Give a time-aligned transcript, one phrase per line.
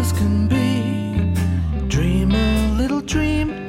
[0.00, 1.34] as can be,
[1.88, 3.59] dream a little dream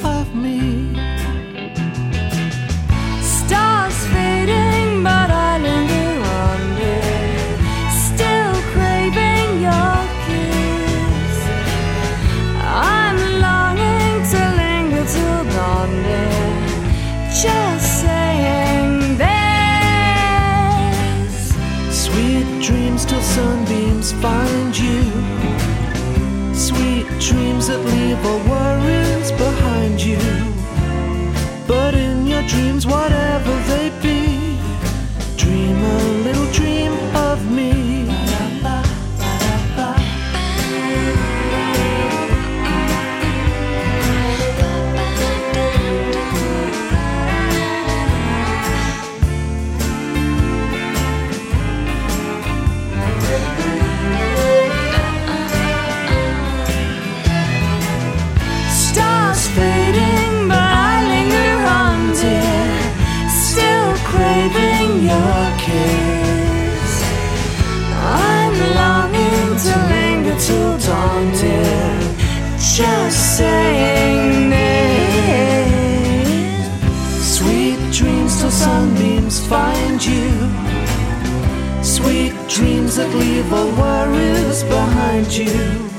[83.09, 85.89] leave all worries behind you.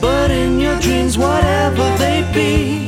[0.00, 2.83] But in your dreams, whatever they be,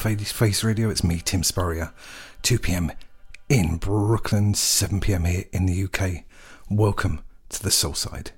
[0.00, 0.88] Face Radio.
[0.88, 1.92] It's me, Tim Spurrier.
[2.40, 2.90] 2 p.m.
[3.50, 5.26] in Brooklyn, 7 p.m.
[5.26, 6.24] here in the UK.
[6.70, 7.20] Welcome
[7.50, 8.30] to the Soul Side.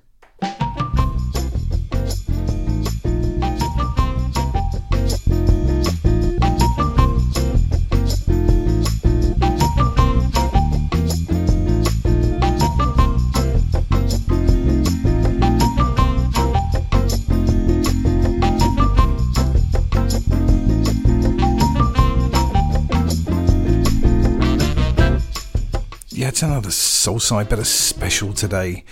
[26.43, 28.83] Another Soulside Better special today.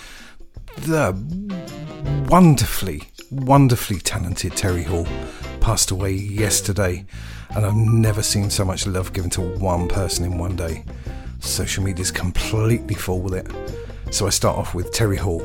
[0.77, 1.13] The
[2.29, 5.05] wonderfully, wonderfully talented Terry Hall
[5.59, 7.05] passed away yesterday,
[7.55, 10.85] and I've never seen so much love given to one person in one day.
[11.39, 14.13] Social media's completely full with it.
[14.13, 15.41] So I start off with Terry Hall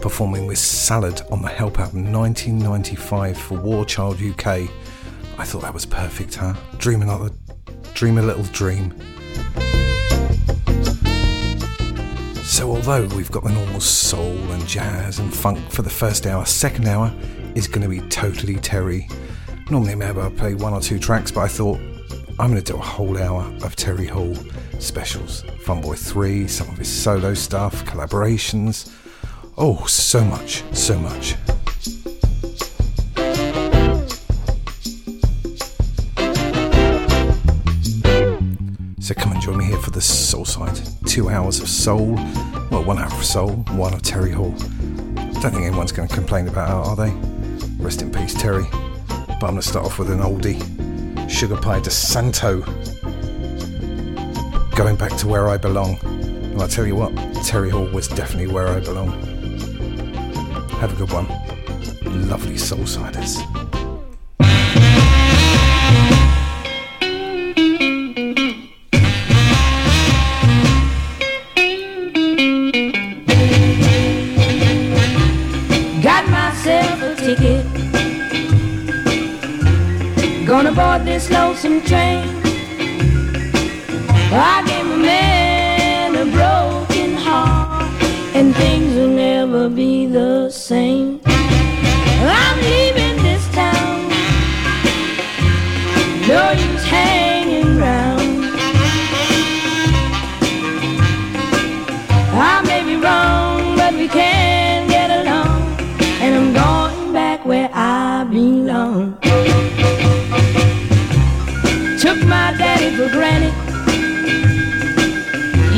[0.00, 4.46] performing with Salad on the Help album 1995 for War Child UK.
[4.46, 6.54] I thought that was perfect, huh?
[6.78, 8.94] Dreaming like a dream a little dream.
[12.58, 16.44] So, although we've got the normal soul and jazz and funk for the first hour,
[16.44, 17.14] second hour
[17.54, 19.08] is going to be totally Terry.
[19.70, 21.78] Normally, maybe I play one or two tracks, but I thought
[22.36, 24.34] I'm going to do a whole hour of Terry Hall
[24.80, 25.44] specials.
[25.62, 28.92] Funboy 3, some of his solo stuff, collaborations.
[29.56, 31.36] Oh, so much, so much.
[39.08, 40.78] So come and join me here for the Soul Side.
[41.06, 42.12] Two hours of soul.
[42.70, 44.50] Well, one hour of soul, one of Terry Hall.
[44.50, 47.10] Don't think anyone's going to complain about it, are they?
[47.82, 48.66] Rest in peace, Terry.
[49.08, 50.60] But I'm going to start off with an oldie.
[51.26, 52.60] Sugar Pie DeSanto.
[54.76, 55.98] Going back to where I belong.
[56.02, 57.14] And I'll tell you what,
[57.46, 59.12] Terry Hall was definitely where I belong.
[60.80, 61.28] Have a good one.
[62.28, 63.40] Lovely Soulsiders.
[63.54, 63.67] Got
[80.78, 82.22] Gonna this lonesome train.
[84.30, 87.90] I gave a man a broken heart,
[88.32, 91.17] and things will never be the same.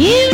[0.00, 0.29] You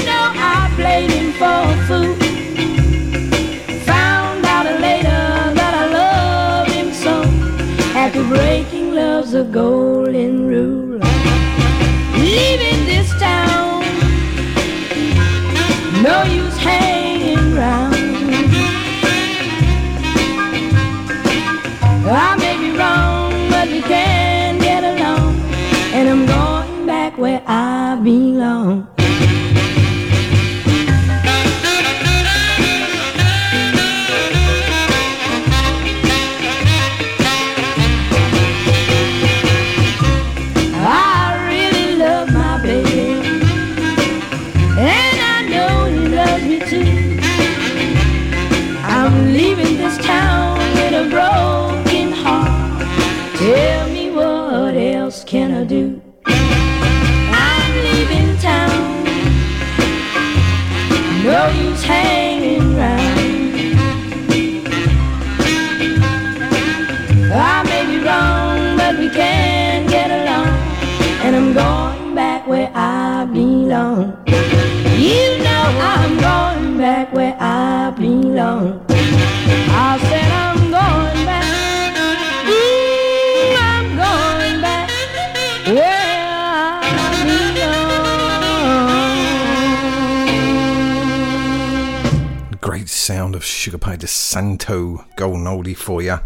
[94.37, 96.19] Santo Golden Oldie for you.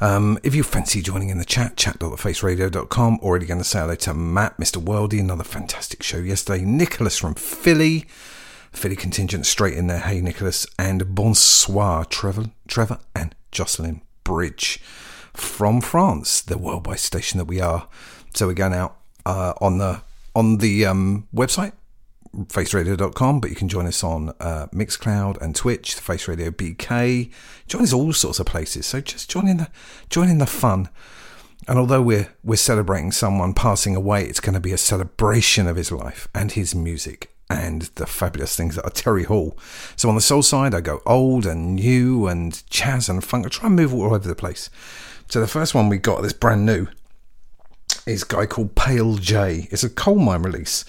[0.00, 3.18] Um, if you fancy joining in the chat, chat.thefaceradio.com.
[3.20, 4.80] Already going to say hello to Matt, Mr.
[4.80, 6.64] Worldy, another fantastic show yesterday.
[6.64, 8.06] Nicholas from Philly,
[8.70, 9.98] Philly contingent straight in there.
[9.98, 10.64] Hey, Nicholas.
[10.78, 14.80] And bonsoir, Trevor, Trevor and Jocelyn Bridge
[15.34, 17.88] from France, the worldwide station that we are.
[18.32, 20.02] So we're going out uh, on the
[20.36, 21.72] on the um, website
[22.34, 27.30] faceradio.com, but you can join us on uh, Mixcloud and Twitch, the Face Radio BK.
[27.66, 28.86] Join us all sorts of places.
[28.86, 29.68] So just join in the
[30.08, 30.88] join in the fun.
[31.68, 35.76] And although we're we're celebrating someone passing away, it's going to be a celebration of
[35.76, 39.58] his life and his music and the fabulous things that are Terry Hall.
[39.96, 43.44] So on the soul side, I go old and new and jazz and funk.
[43.44, 44.70] I try and move all over the place.
[45.28, 46.86] So the first one we got that's brand new
[48.06, 49.68] is a guy called Pale Jay.
[49.70, 50.84] It's a Colemine release.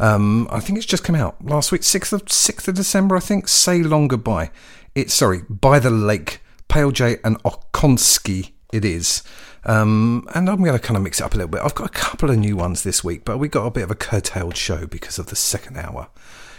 [0.00, 3.20] Um, I think it's just come out last week, sixth of sixth of December, I
[3.20, 3.48] think.
[3.48, 4.50] Say long goodbye.
[4.94, 6.40] It's sorry, by the lake.
[6.68, 8.52] Pale Jay and Okonski.
[8.72, 9.22] It is.
[9.64, 11.60] Um, and I'm going to kind of mix it up a little bit.
[11.62, 13.90] I've got a couple of new ones this week, but we got a bit of
[13.90, 16.08] a curtailed show because of the second hour.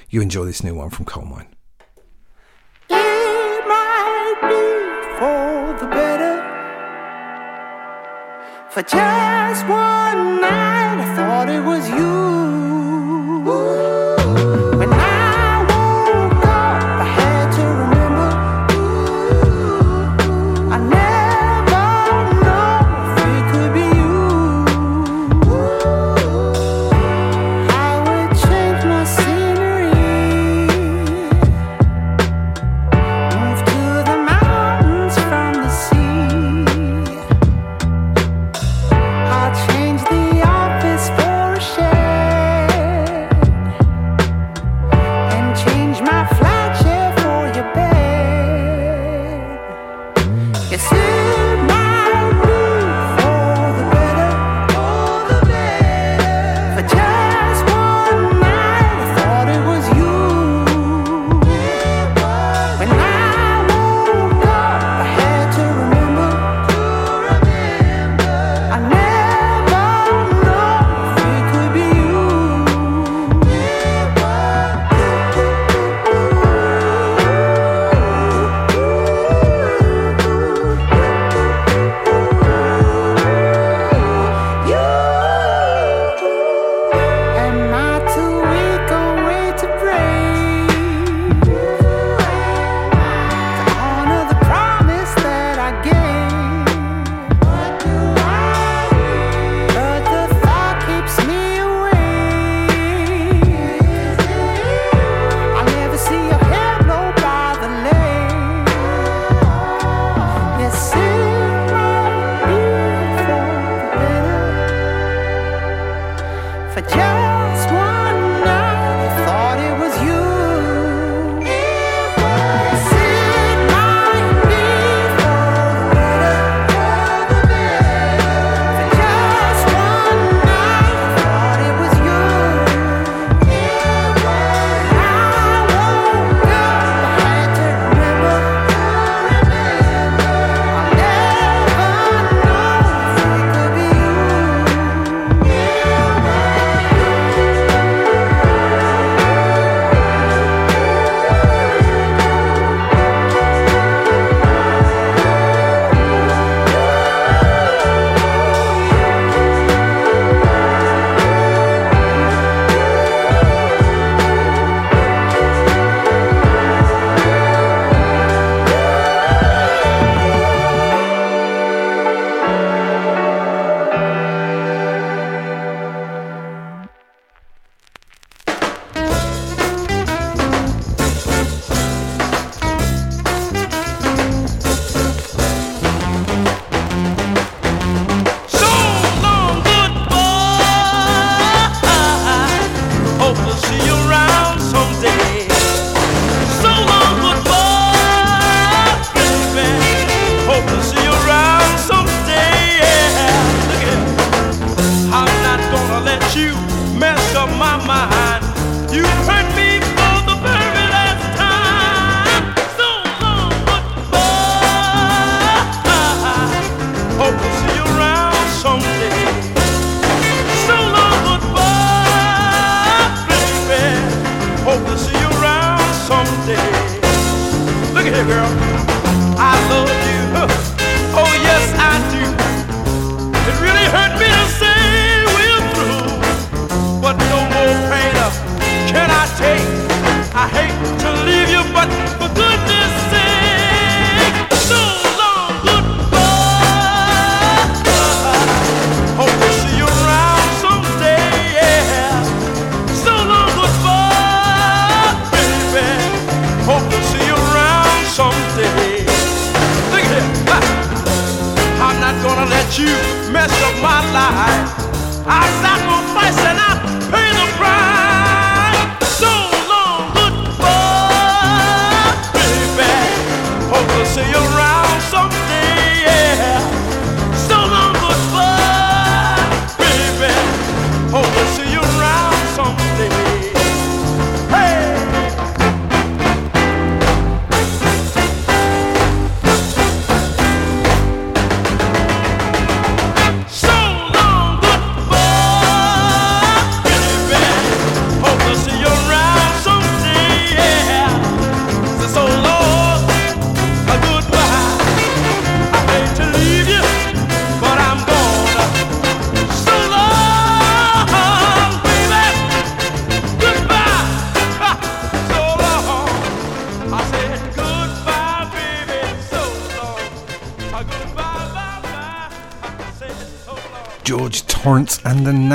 [0.10, 1.48] You enjoy this new one from Colemine.
[2.90, 6.42] It might be for the better.
[8.70, 12.71] For just one night, I thought it was you.
[13.48, 14.11] Ooh.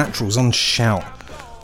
[0.06, 1.04] Naturals on Shout.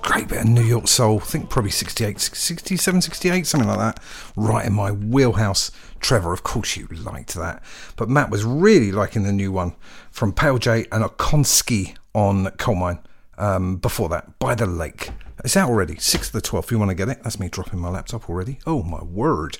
[0.02, 1.18] Great bit of New York soul.
[1.18, 4.02] I think probably 68, 67, 68, something like that.
[4.34, 5.70] Right in my wheelhouse.
[6.00, 7.62] Trevor, of course you liked that.
[7.94, 9.76] But Matt was really liking the new one
[10.10, 12.98] from Pale Jay and Okonski on Colemine.
[13.38, 15.10] Um, before that, By the Lake.
[15.44, 15.94] It's out already.
[15.94, 16.64] 6th of the 12th.
[16.64, 18.58] If you want to get it, that's me dropping my laptop already.
[18.66, 19.58] Oh my word.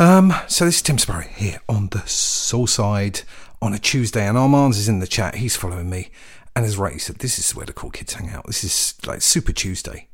[0.00, 3.20] Um, so this is Tim Spurrier here on the Soul Side
[3.62, 5.36] on a Tuesday, and Armands is in the chat.
[5.36, 6.10] He's following me,
[6.56, 8.46] and as he said, "This is where the cool kids hang out.
[8.46, 10.08] This is like Super Tuesday."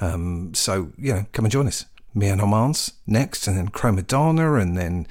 [0.00, 1.86] Um, so you know, come and join us.
[2.14, 5.06] Me and Armands next, and then Chromadonna, and then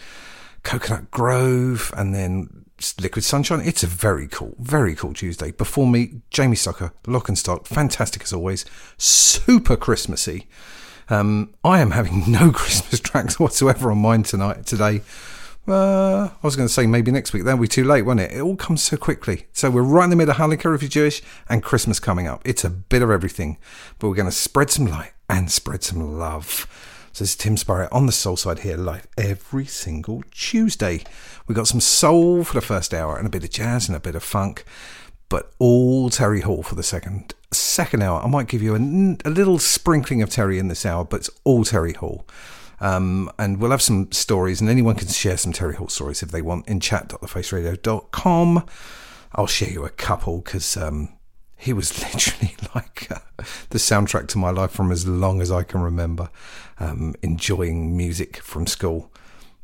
[0.63, 2.66] Coconut Grove, and then
[3.00, 3.62] Liquid Sunshine.
[3.62, 5.52] It's a very cool, very cool Tuesday.
[5.52, 8.66] Before me, Jamie Sucker, Lock and Stock, fantastic as always,
[8.98, 10.48] super Christmassy.
[11.10, 15.02] Um, I am having no Christmas tracks whatsoever on mine tonight, today.
[15.65, 17.43] Uh, I was going to say maybe next week.
[17.43, 18.34] That'll be too late, won't it?
[18.34, 19.48] It all comes so quickly.
[19.53, 22.41] So we're right in the middle of Hanukkah if you're Jewish and Christmas coming up.
[22.43, 23.58] It's a bit of everything,
[23.98, 26.67] but we're going to spread some light and spread some love.
[27.13, 31.03] So this is Tim Spurrier on the soul side here live every single Tuesday.
[31.48, 34.01] We got some soul for the first hour and a bit of jazz and a
[34.01, 34.65] bit of funk,
[35.29, 38.20] but all Terry Hall for the second second hour.
[38.22, 41.30] I might give you a, a little sprinkling of Terry in this hour, but it's
[41.43, 42.26] all Terry Hall.
[42.84, 46.32] Um, and we'll have some stories, and anyone can share some Terry Hall stories if
[46.32, 48.65] they want in chat.thefaceradio.com.
[49.36, 51.13] I'll share you a couple because um,
[51.56, 53.19] he was literally like uh,
[53.69, 56.30] the soundtrack to my life from as long as I can remember,
[56.78, 59.10] um, enjoying music from school.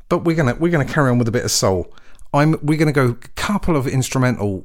[0.08, 1.94] But we're gonna we're gonna carry on with a bit of soul.
[2.32, 4.64] I'm we're gonna go a couple of instrumental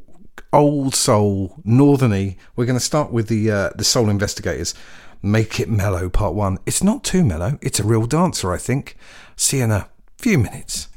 [0.53, 2.37] old soul northerny.
[2.55, 4.73] We're to start with the uh, the Soul Investigators.
[5.21, 6.59] Make it mellow, part one.
[6.65, 7.57] It's not too mellow.
[7.61, 8.95] It's a real dancer, I think.
[9.35, 10.87] See you in a few minutes.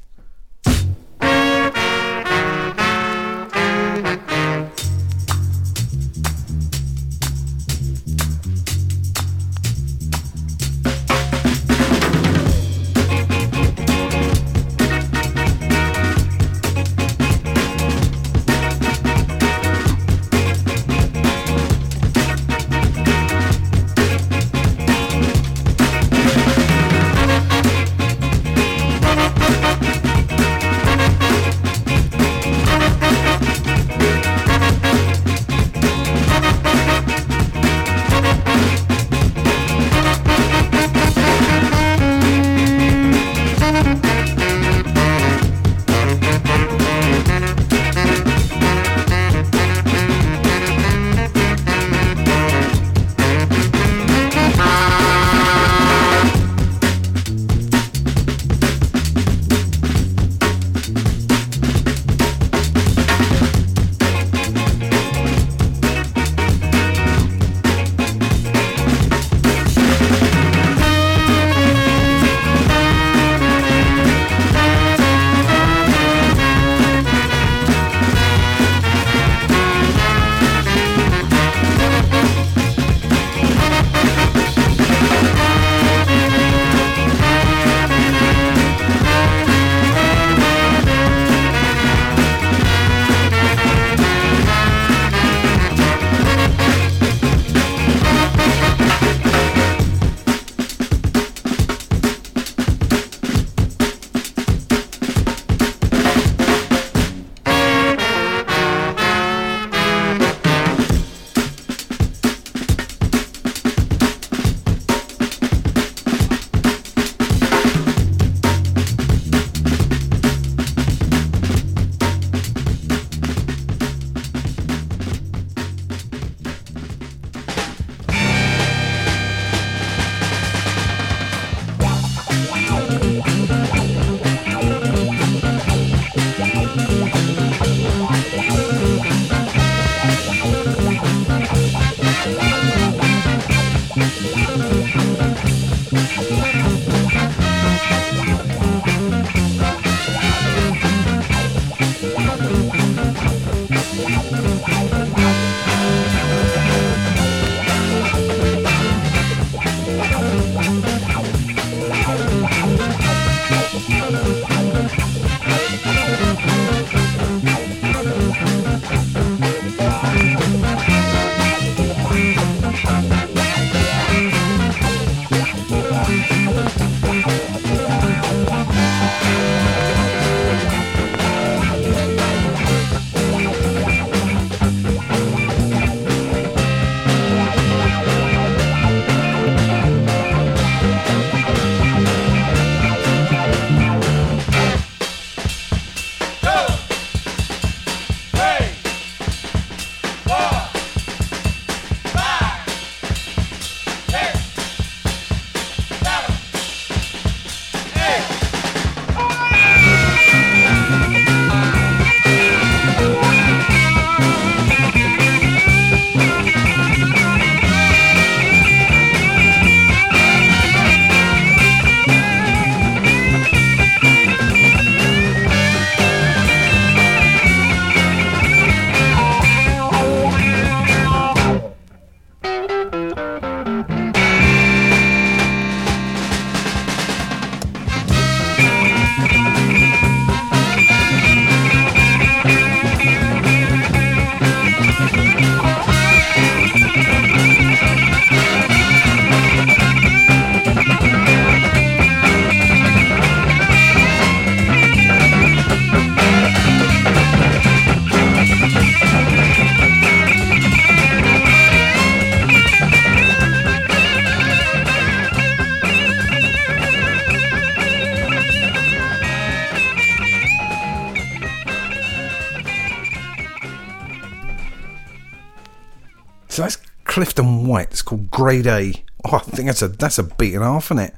[277.18, 277.88] Clifton White.
[277.90, 278.92] It's called Grade A.
[279.24, 281.14] Oh, I think that's a that's a beat and a half, isn't it?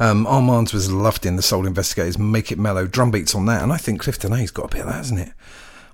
[0.00, 2.18] Um, Armand's was loved in the Soul Investigators.
[2.18, 2.88] Make it mellow.
[2.88, 5.20] Drum beats on that, and I think Clifton A's got a bit of that, hasn't
[5.20, 5.32] it?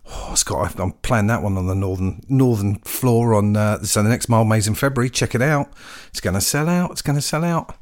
[0.07, 4.09] Oh, Scott, I'm playing that one on the northern northern floor on uh, so the
[4.09, 5.11] next Mile Maze in February.
[5.11, 5.71] Check it out.
[6.09, 6.91] It's going to sell out.
[6.93, 7.77] It's going to sell out.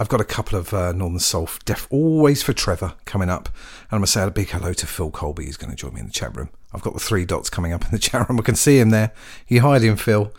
[0.00, 3.46] I've got a couple of uh, Northern Soul, def- always for Trevor coming up.
[3.46, 5.44] And I'm going to say a big hello to Phil Colby.
[5.44, 6.50] He's going to join me in the chat room.
[6.74, 8.38] I've got the three dots coming up in the chat room.
[8.38, 9.12] I can see him there.
[9.48, 10.32] You him, Phil.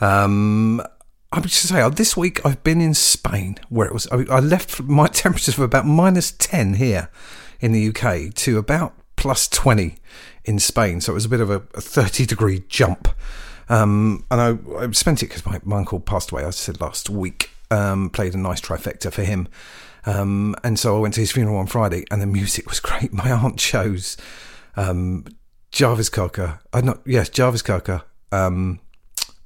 [0.00, 0.80] Um,
[1.30, 4.06] I would just say, uh, this week I've been in Spain, where it was.
[4.10, 7.10] I, left my temperatures from about minus 10 here
[7.60, 9.96] in the UK to about plus 20
[10.44, 11.00] in Spain.
[11.00, 13.08] So it was a bit of a, a 30 degree jump.
[13.68, 17.10] Um, and I, I spent it because my, my uncle passed away, I said last
[17.10, 17.50] week.
[17.70, 19.46] Um, played a nice trifecta for him.
[20.06, 23.12] Um, and so I went to his funeral on Friday, and the music was great.
[23.12, 24.16] My aunt chose
[24.76, 25.26] um,
[25.70, 26.60] Jarvis Cocker.
[26.72, 28.02] Uh, not yes, Jarvis Cocker.
[28.32, 28.80] Um,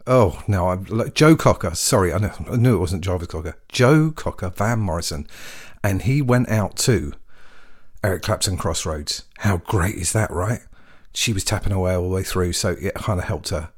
[0.06, 1.74] oh no, I'm like, Joe Cocker.
[1.74, 3.56] Sorry, I, know, I knew it wasn't Jarvis Cocker.
[3.68, 5.26] Joe Cocker, Van Morrison,
[5.82, 7.12] and he went out to
[8.04, 9.24] Eric Clapton Crossroads.
[9.38, 10.60] How great is that, right?
[11.14, 13.70] She was tapping away all the way through, so it kind of helped her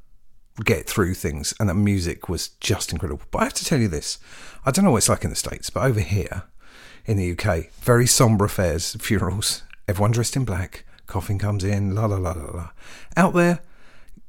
[0.65, 3.23] get through things, and that music was just incredible.
[3.31, 4.19] But I have to tell you this:
[4.65, 6.45] I don't know what it's like in the states, but over here
[7.07, 12.07] in the UK, very somber affairs, funerals, everyone dressed in black, coffin comes in, la
[12.07, 12.71] la la la la.
[13.17, 13.61] Out there,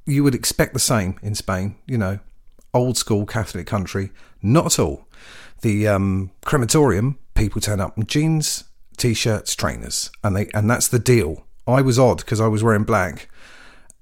[0.05, 2.19] you would expect the same in Spain, you know,
[2.75, 4.11] old school Catholic country.
[4.43, 5.07] Not at all.
[5.61, 8.65] The um, crematorium, people turn up in jeans,
[8.97, 11.43] t-shirts, trainers, and they and that's the deal.
[11.65, 13.29] I was odd because I was wearing black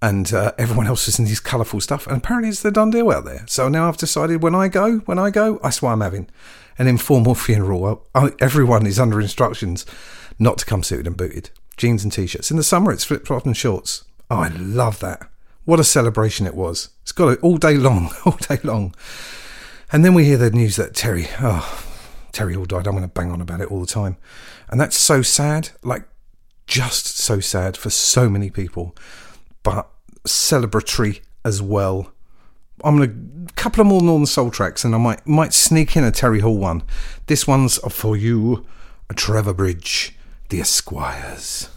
[0.02, 2.06] and uh, everyone else is in this colourful stuff.
[2.06, 3.46] And apparently, it's the done deal out there.
[3.48, 6.30] So now I've decided when I go, when I go, that's why I'm having
[6.78, 8.06] an informal funeral.
[8.14, 9.86] I, everyone is under instructions
[10.38, 12.52] not to come suited and booted, jeans and t-shirts.
[12.52, 14.04] In the summer, it's flip flops and shorts.
[14.30, 15.30] Oh, I love that.
[15.66, 16.90] What a celebration it was.
[17.04, 18.96] It's got it all day long, all day long.
[19.92, 21.86] And then we hear the news that Terry, oh,
[22.32, 22.88] Terry all died.
[22.88, 24.18] I'm going to bang on about it all the time.
[24.70, 26.04] And that's so sad, like
[26.66, 28.96] just so sad for so many people.
[29.62, 29.90] But
[30.26, 32.12] celebratory as well.
[32.84, 33.14] I'm gonna
[33.48, 36.40] a couple of more Northern Soul tracks, and I might might sneak in a Terry
[36.40, 36.84] Hall one.
[37.28, 38.66] This one's for you,
[39.16, 40.18] Trevor Bridge,
[40.50, 41.70] The Esquires.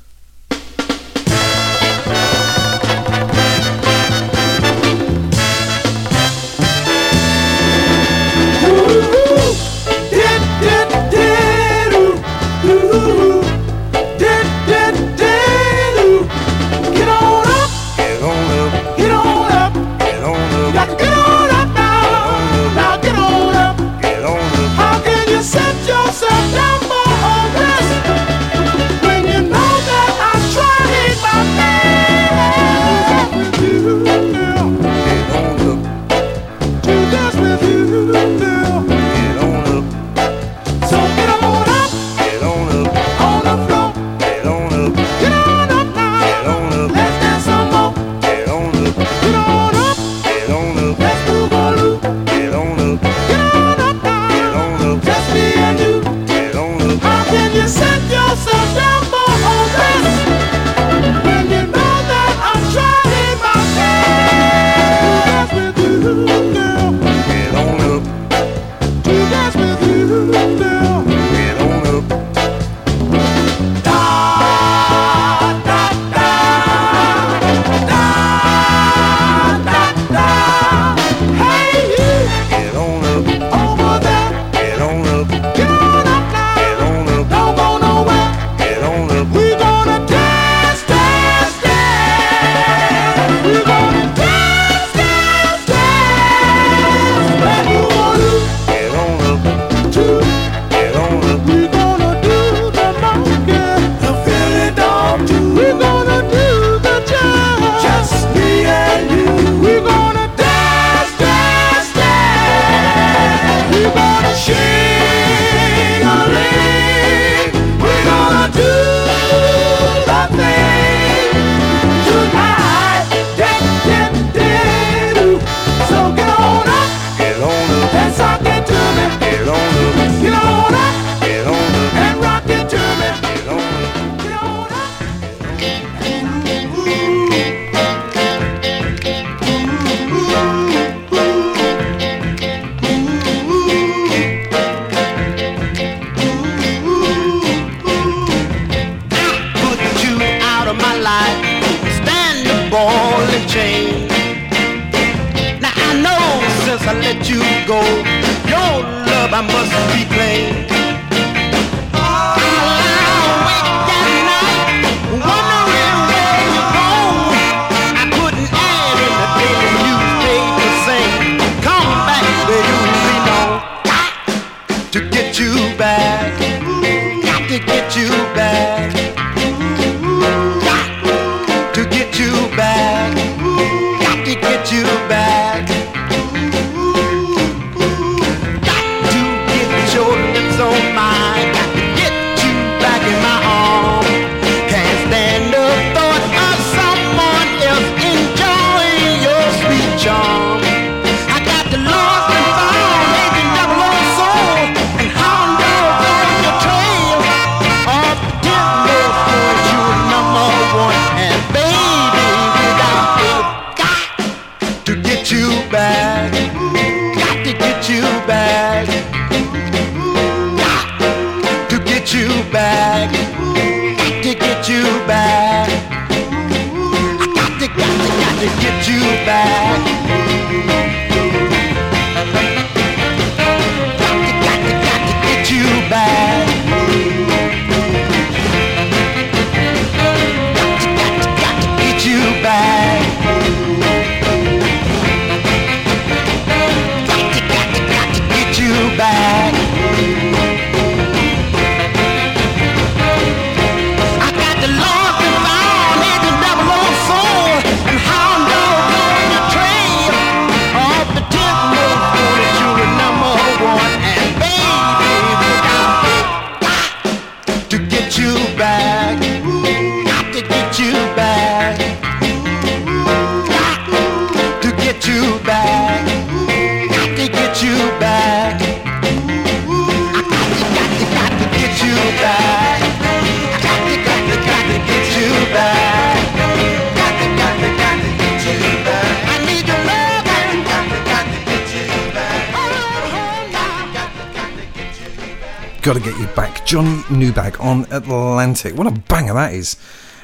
[298.75, 299.77] What a banger that is.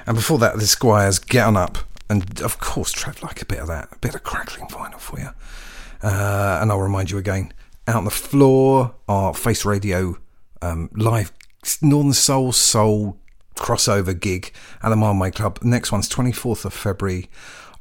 [0.07, 1.79] And before that, the Squires Get On Up.
[2.11, 5.19] And of course, Trev like a bit of that, a bit of crackling vinyl for
[5.19, 5.31] you.
[6.03, 7.53] Uh, and I'll remind you again
[7.87, 10.17] out on the floor, our Face Radio
[10.61, 11.33] um, live
[11.81, 13.19] Northern Soul Soul
[13.57, 14.53] crossover gig
[14.83, 15.59] at the Marmite Club.
[15.63, 17.29] Next one's 24th of February,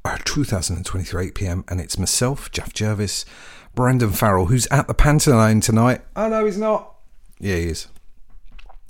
[0.06, 1.66] uh, 2023, 8 pm.
[1.68, 3.26] And it's myself, Jeff Jervis,
[3.76, 6.02] Brendan Farrell, who's at the Pantomime tonight.
[6.16, 6.96] Oh, no, he's not.
[7.40, 7.88] Yeah, he is.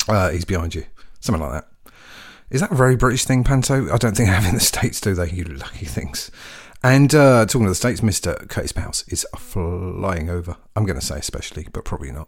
[0.08, 0.86] Uh, he's behind you.
[1.22, 1.94] Something like that.
[2.50, 3.92] Is that a very British thing, Panto?
[3.94, 5.30] I don't think I have in the States, do they?
[5.30, 6.30] You lucky things.
[6.84, 8.50] And uh, talking to the States, Mr.
[8.50, 10.58] Curtis Mouse is flying over.
[10.76, 12.28] I'm going to say especially, but probably not.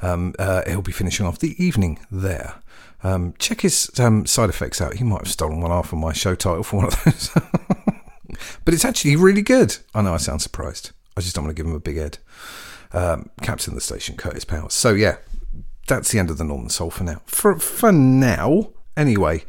[0.00, 2.54] Um, uh, he'll be finishing off the evening there.
[3.02, 4.94] Um, check his um, side effects out.
[4.94, 7.30] He might have stolen one half of my show title for one of those.
[8.64, 9.76] but it's actually really good.
[9.94, 10.92] I know I sound surprised.
[11.16, 12.18] I just don't want to give him a big head.
[12.92, 14.74] Um, captain of the station, Curtis Powers.
[14.74, 15.16] So yeah,
[15.86, 17.22] that's the end of the Northern Soul for now.
[17.26, 19.44] For for now, anyway.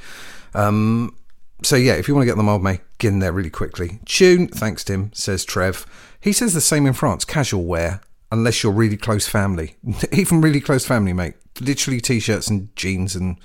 [0.53, 1.15] Um,
[1.63, 3.99] so yeah, if you want to get the mold, mate, get in there really quickly.
[4.05, 5.85] Tune, thanks Tim, says Trev.
[6.19, 7.25] He says the same in France.
[7.25, 9.77] Casual wear, unless you're really close family.
[10.11, 11.35] Even really close family, mate.
[11.61, 13.37] Literally t-shirts and jeans and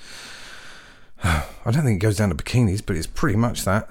[1.25, 3.89] I don't think it goes down to bikinis, but it's pretty much that.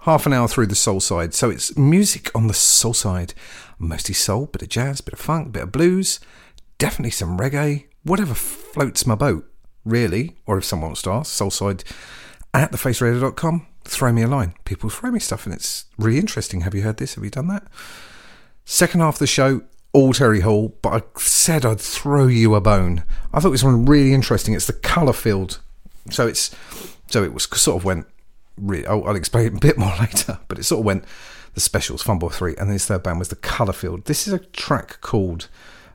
[0.00, 1.32] Half an hour through the soul side.
[1.32, 3.34] So it's music on the soul side.
[3.78, 6.20] Mostly soul, bit of jazz, bit of funk, bit of blues,
[6.78, 9.48] definitely some reggae, whatever floats my boat,
[9.84, 10.36] really.
[10.46, 11.84] Or if someone wants to ask, soulside
[12.54, 14.54] at thefaceradio.com, throw me a line.
[14.64, 16.62] People throw me stuff and it's really interesting.
[16.62, 17.14] Have you heard this?
[17.14, 17.66] Have you done that?
[18.64, 19.62] Second half of the show,
[19.92, 23.04] all Terry Hall, but I said I'd throw you a bone.
[23.32, 24.54] I thought it was one really interesting.
[24.54, 25.60] It's the colour field.
[26.10, 26.54] So it's
[27.08, 28.06] so it was sort of went.
[28.56, 31.04] Really, I'll, I'll explain a bit more later, but it sort of went
[31.54, 34.04] the specials, Fun Boy Three, and then his third band was the Colour Field.
[34.06, 35.48] This is a track called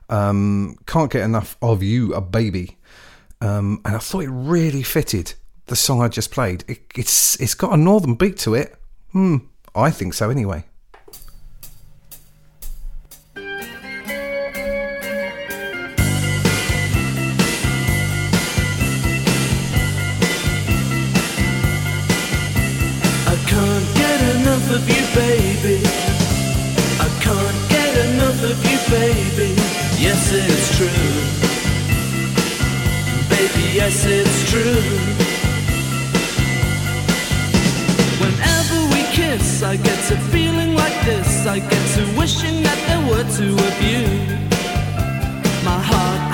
[0.08, 2.76] um, "Can't Get Enough of You, a Baby,"
[3.40, 5.34] um, and I thought it really fitted
[5.66, 6.64] the song I just played.
[6.66, 8.74] It, it's it's got a northern beat to it.
[9.12, 9.36] Hmm,
[9.74, 10.64] I think so anyway.
[23.26, 25.82] I can't get enough of you, baby.
[27.00, 29.57] I can't get enough of you, baby
[30.32, 30.88] it's true.
[33.30, 34.82] Baby, yes, it's true.
[38.20, 41.46] Whenever we kiss, I get to feeling like this.
[41.46, 44.04] I get to wishing that there were two of you.
[45.64, 46.27] My heart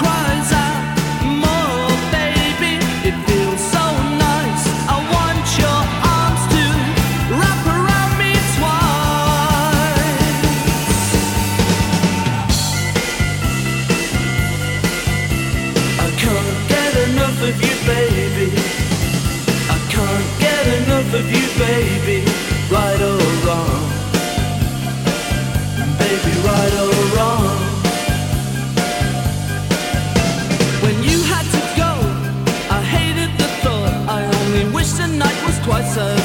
[35.66, 36.23] night was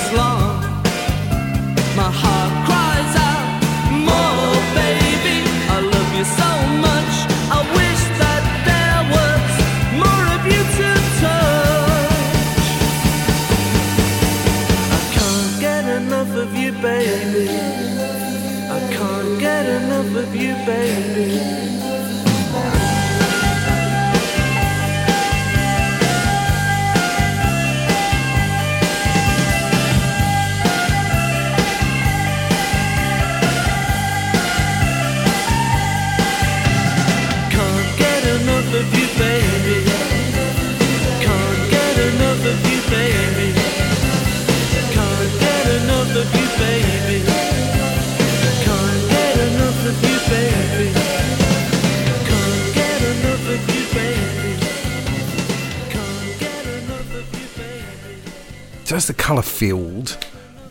[58.99, 60.17] That's the Colour Field,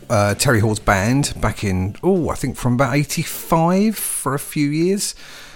[0.07, 4.69] uh, Terry Hall's band back in, oh, I think from about 85 for a few
[4.69, 5.15] years.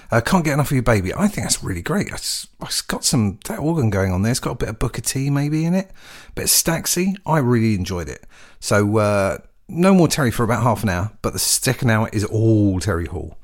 [0.09, 1.13] Uh, Can't Get Enough of You Baby.
[1.13, 2.07] I think that's really great.
[2.07, 4.31] It's, it's got some, that organ going on there.
[4.31, 5.91] It's got a bit of Booker T maybe in it,
[6.29, 7.15] a bit of Staxy.
[7.27, 8.23] I really enjoyed it.
[8.59, 12.25] So, uh, no more Terry for about half an hour, but the second hour is
[12.25, 13.37] all Terry Hall.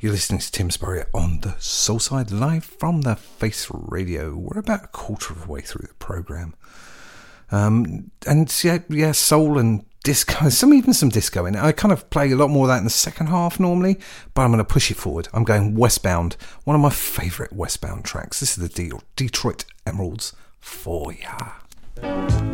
[0.00, 4.34] You're listening to Tim Spurrier on the Soul Side live from the Face Radio.
[4.34, 6.54] We're about a quarter of the way through the programme.
[7.54, 11.62] Um, and yeah, yeah, soul and disco, some even some disco in it.
[11.62, 13.98] I kind of play a lot more of that in the second half normally,
[14.34, 15.28] but I'm going to push it forward.
[15.32, 18.40] I'm going Westbound, one of my favourite Westbound tracks.
[18.40, 22.53] This is the De- Detroit Emeralds for ya.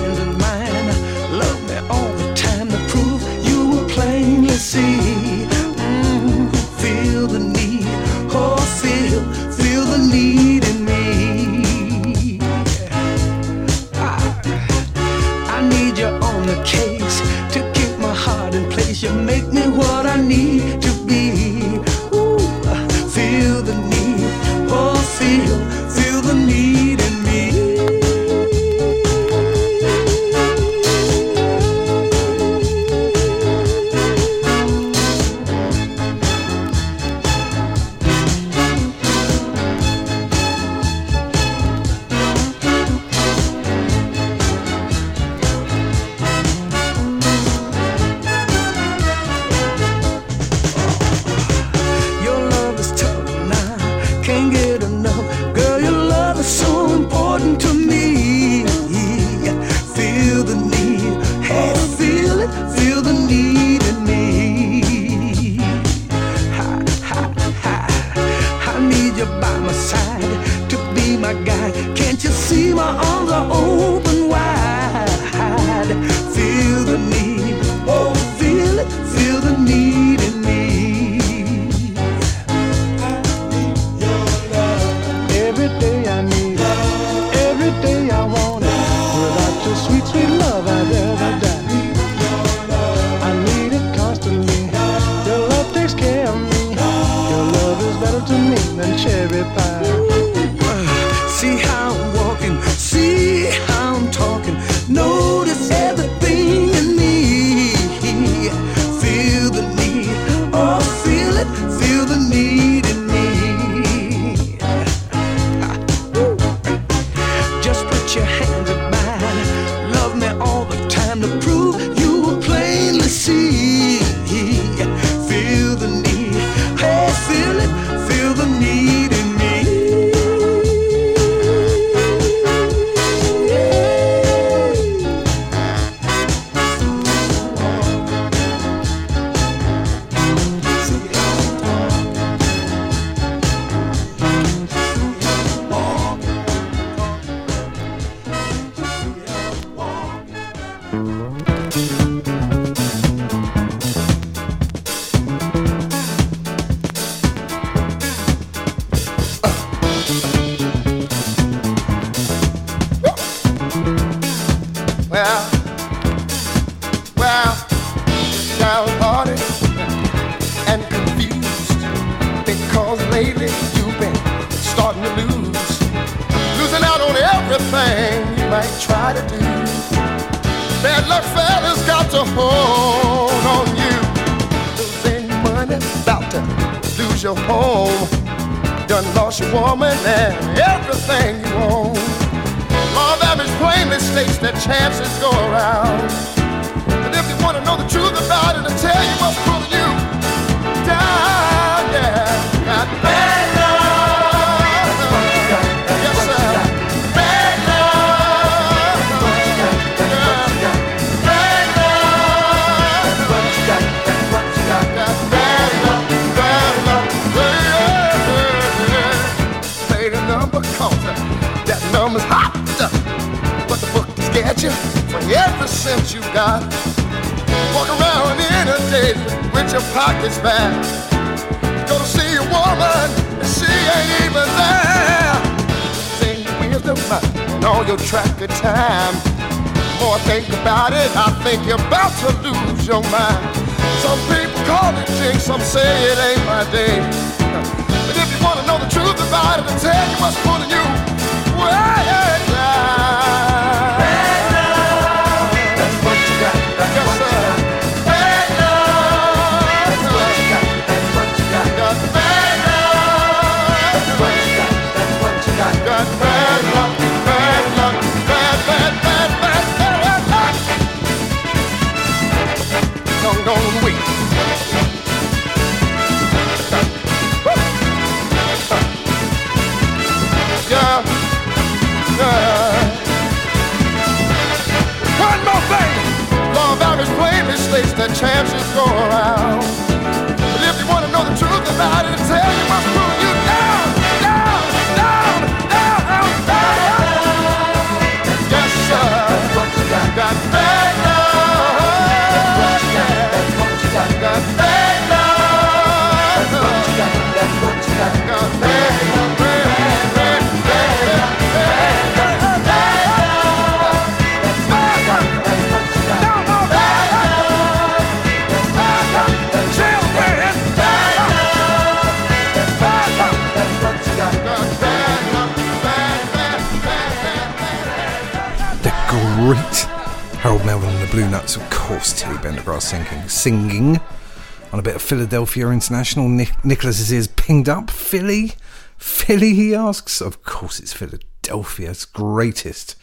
[335.51, 336.29] if you're international.
[336.29, 337.89] Nick- Nicholas is pinged up.
[337.89, 338.53] Philly?
[338.97, 340.21] Philly, he asks.
[340.21, 342.95] Of course, it's Philadelphia's greatest.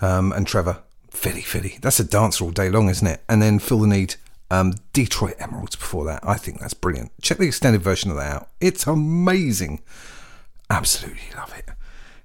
[0.00, 0.78] Um, and Trevor,
[1.10, 1.76] Philly, Philly.
[1.82, 3.22] That's a dancer all day long, isn't it?
[3.28, 4.14] And then Fill the Need,
[4.50, 6.26] um, Detroit Emeralds before that.
[6.26, 7.12] I think that's brilliant.
[7.20, 8.48] Check the extended version of that out.
[8.58, 9.82] It's amazing.
[10.70, 11.68] Absolutely love it.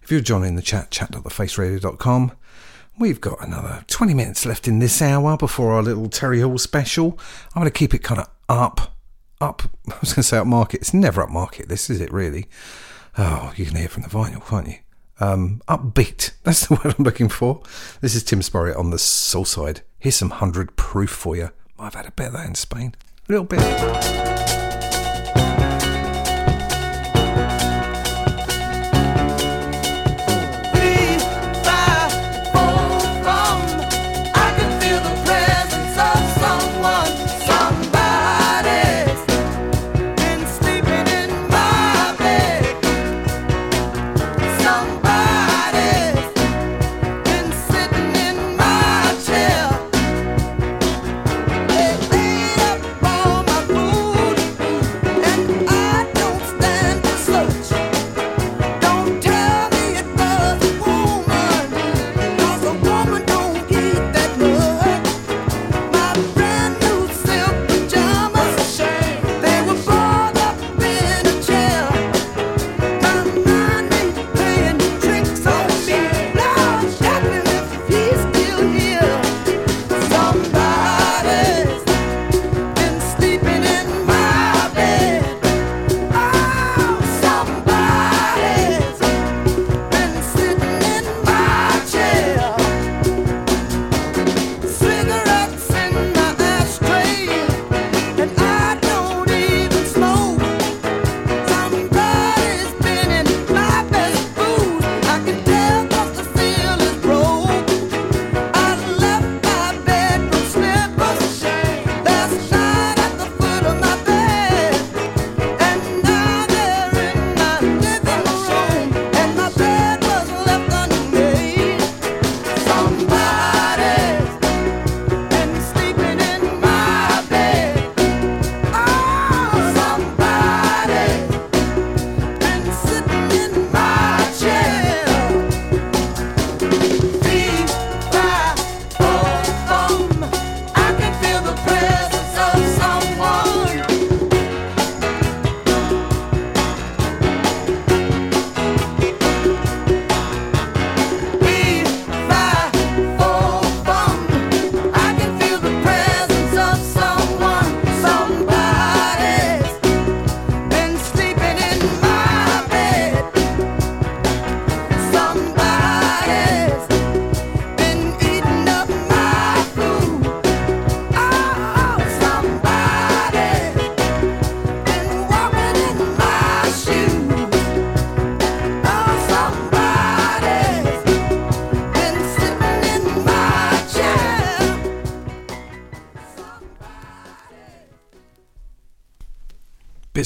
[0.02, 2.32] If you're John in the chat, chat.thefaceradio.com.
[2.98, 7.20] We've got another 20 minutes left in this hour before our little Terry Hall special.
[7.54, 8.94] I'm going to keep it kind of up
[9.42, 9.64] up.
[9.90, 10.76] I was going to say upmarket.
[10.76, 11.68] It's never upmarket.
[11.68, 12.48] This is it, really.
[13.18, 14.76] Oh, you can hear from the vinyl, can't you?
[15.20, 16.32] Um, upbeat.
[16.44, 17.62] That's the word I'm looking for.
[18.02, 19.82] This is Tim Spurrier on the soul side.
[20.00, 21.50] Here's some hundred proof for you.
[21.80, 22.96] I've had a bit of that in Spain.
[23.28, 24.37] A little bit.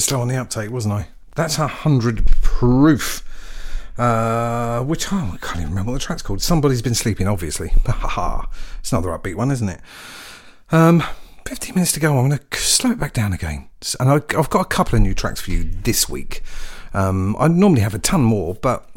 [0.02, 1.06] Bit slow on the uptake, wasn't I?
[1.36, 3.22] That's a hundred proof.
[3.96, 6.42] Uh, which oh, I can't even remember what the track's called.
[6.42, 7.68] Somebody's been sleeping, obviously.
[7.86, 9.80] it's another upbeat one, isn't it?
[10.72, 11.04] Um,
[11.46, 12.18] 15 minutes to go.
[12.18, 13.68] I'm going to slow it back down again.
[14.00, 16.42] And I, I've got a couple of new tracks for you this week.
[16.92, 18.90] Um, I normally have a ton more, but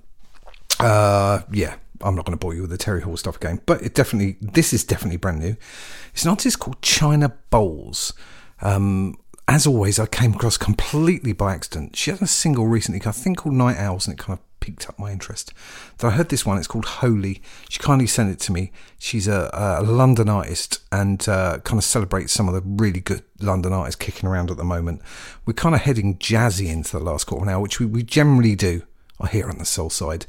[0.79, 3.61] uh, yeah, I'm not going to bore you with the Terry Hall stuff again.
[3.67, 5.55] But it definitely, this is definitely brand new.
[6.13, 8.11] It's an artist called China Bowls.
[8.63, 11.95] Um, as always, I came across completely by accident.
[11.95, 14.89] She had a single recently, I think called Night Owls, and it kind of piqued
[14.89, 15.53] up my interest.
[16.01, 16.57] So I heard this one.
[16.57, 17.41] It's called Holy.
[17.69, 18.71] She kindly sent it to me.
[18.97, 23.21] She's a, a London artist and uh, kind of celebrates some of the really good
[23.39, 25.01] London artists kicking around at the moment.
[25.45, 28.01] We're kind of heading jazzy into the last quarter of an hour, which we, we
[28.01, 28.81] generally do.
[29.21, 30.25] I hear on the soul side.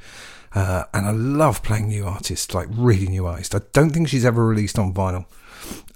[0.54, 3.54] Uh, and I love playing new artists, like really new artists.
[3.54, 5.24] I don't think she's ever released on vinyl.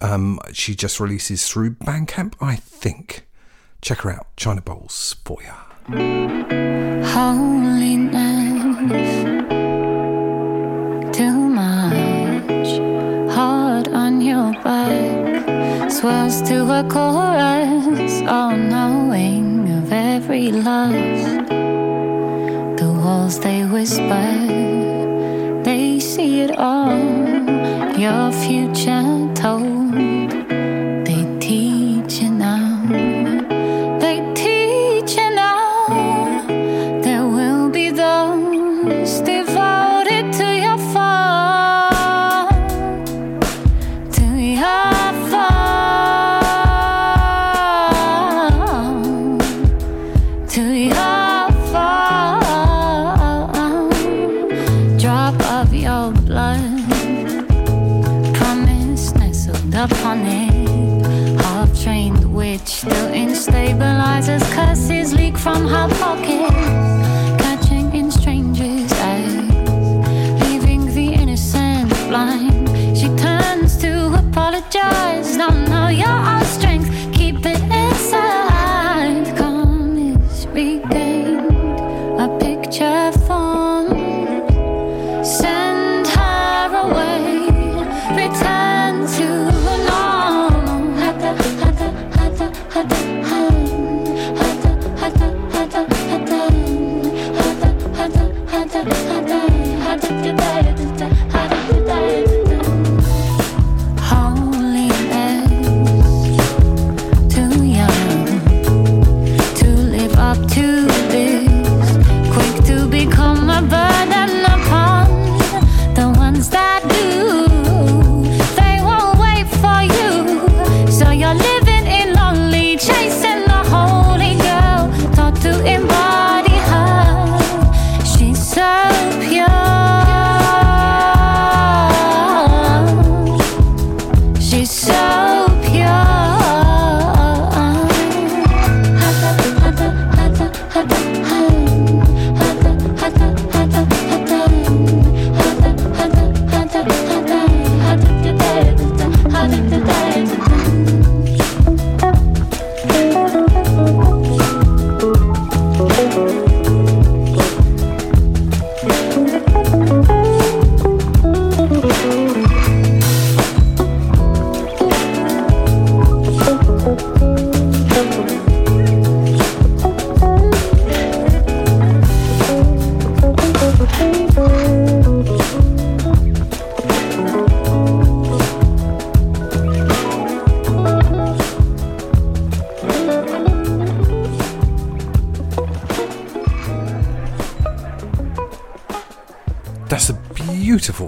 [0.01, 3.27] Um, she just releases through Bandcamp, I think.
[3.83, 5.55] Check her out, China Bowls for ya.
[7.15, 7.97] Holiness,
[11.17, 12.79] too much,
[13.35, 21.49] hard on your back, swells to a chorus, all knowing of every lust.
[22.81, 27.10] The walls they whisper, they see it all.
[28.01, 29.80] Your future told,
[74.71, 75.30] stars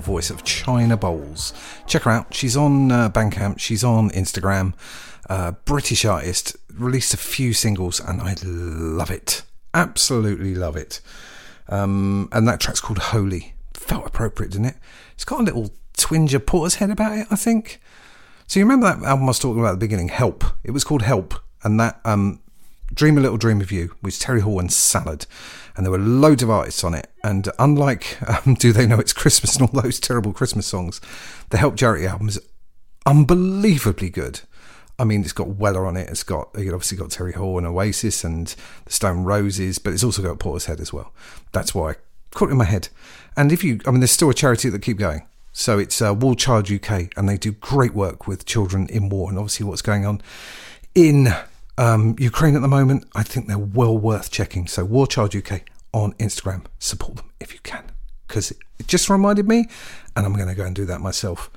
[0.02, 1.52] voice of China Bowls.
[1.86, 2.34] Check her out.
[2.34, 3.58] She's on uh, Bandcamp.
[3.58, 4.74] She's on Instagram.
[5.30, 6.56] Uh, British artist.
[6.74, 9.42] Released a few singles, and I love it.
[9.72, 11.00] Absolutely love it.
[11.68, 13.54] Um, and that track's called Holy.
[13.74, 14.76] Felt appropriate, didn't it?
[15.14, 17.80] It's got a little twinge of Portishead about it, I think.
[18.46, 20.44] So you remember that album I was talking about at the beginning, Help?
[20.64, 22.40] It was called Help, and that um,
[22.92, 25.26] Dream a Little Dream of You was Terry Hall and Salad,
[25.76, 27.08] and there were loads of artists on it.
[27.24, 31.00] And unlike um, Do They Know It's Christmas and all those terrible Christmas songs,
[31.50, 32.40] the Help Charity album is
[33.06, 34.40] unbelievably good.
[34.98, 36.10] I mean, it's got Weller on it.
[36.10, 40.04] It's got it obviously got Terry Hall and Oasis and the Stone Roses, but it's
[40.04, 41.12] also got Portishead as well.
[41.52, 41.94] That's why I
[42.34, 42.88] caught it in my head.
[43.36, 45.26] And if you, I mean, there's still a charity that keep going.
[45.52, 49.28] So it's uh, War Child UK, and they do great work with children in war,
[49.28, 50.22] and obviously what's going on
[50.94, 51.34] in
[51.82, 54.68] um, Ukraine at the moment, I think they're well worth checking.
[54.68, 55.62] So War Child UK
[55.92, 57.84] on Instagram, support them if you can,
[58.28, 59.66] because it just reminded me,
[60.14, 61.50] and I'm going to go and do that myself.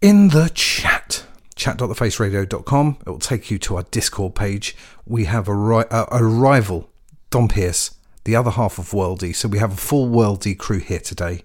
[0.00, 4.76] In the chat, chat.thefaceradio.com, it will take you to our Discord page.
[5.06, 6.90] We have a, ri- a, rival,
[7.30, 7.92] Don Pierce,
[8.24, 9.34] the other half of Worldy.
[9.34, 11.44] So we have a full Worldy crew here today.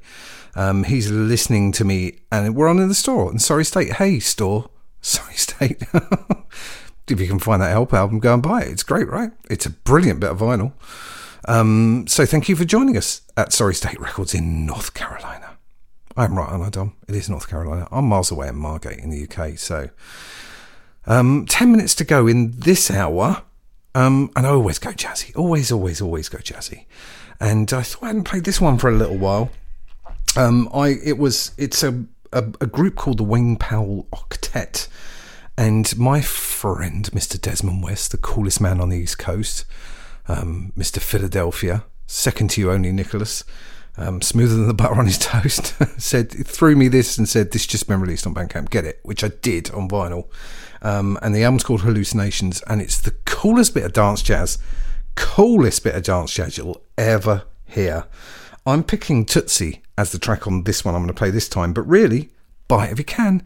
[0.55, 3.93] Um, he's listening to me, and we're on in the store in Sorry State.
[3.93, 5.83] Hey, store, Sorry State.
[7.11, 8.69] if you can find that help album, go and buy it.
[8.69, 9.31] It's great, right?
[9.49, 10.73] It's a brilliant bit of vinyl.
[11.45, 15.57] Um, so thank you for joining us at Sorry State Records in North Carolina.
[16.17, 16.95] I'm right, aren't I, Dom?
[17.07, 17.87] It is North Carolina.
[17.91, 19.57] I'm miles away in Margate in the UK.
[19.57, 19.89] So
[21.07, 23.43] um, 10 minutes to go in this hour.
[23.95, 25.35] Um, and I always go jazzy.
[25.35, 26.85] Always, always, always go jazzy.
[27.39, 29.49] And I thought I hadn't played this one for a little while.
[30.37, 34.87] Um, I it was it's a, a, a group called the Wayne Powell Octet,
[35.59, 37.39] and my friend Mr.
[37.39, 39.65] Desmond West, the coolest man on the East Coast,
[40.29, 40.99] um, Mr.
[40.99, 43.43] Philadelphia, second to you only, Nicholas,
[43.97, 47.67] um, smoother than the butter on his toast, said threw me this and said this
[47.67, 50.29] just been released on Bandcamp, get it, which I did on vinyl,
[50.81, 54.59] um, and the album's called Hallucinations, and it's the coolest bit of dance jazz,
[55.15, 58.05] coolest bit of dance jazz you'll ever hear.
[58.65, 61.73] I'm picking Tootsie as the track on this one I'm going to play this time,
[61.73, 62.29] but really,
[62.69, 63.43] buy it if you can.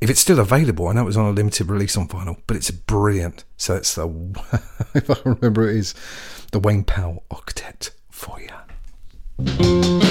[0.00, 2.56] If it's still available, I know it was on a limited release on vinyl, but
[2.56, 3.44] it's brilliant.
[3.56, 4.06] So it's the,
[4.94, 5.94] if I remember, it is
[6.52, 10.07] the Wayne Powell Octet for you.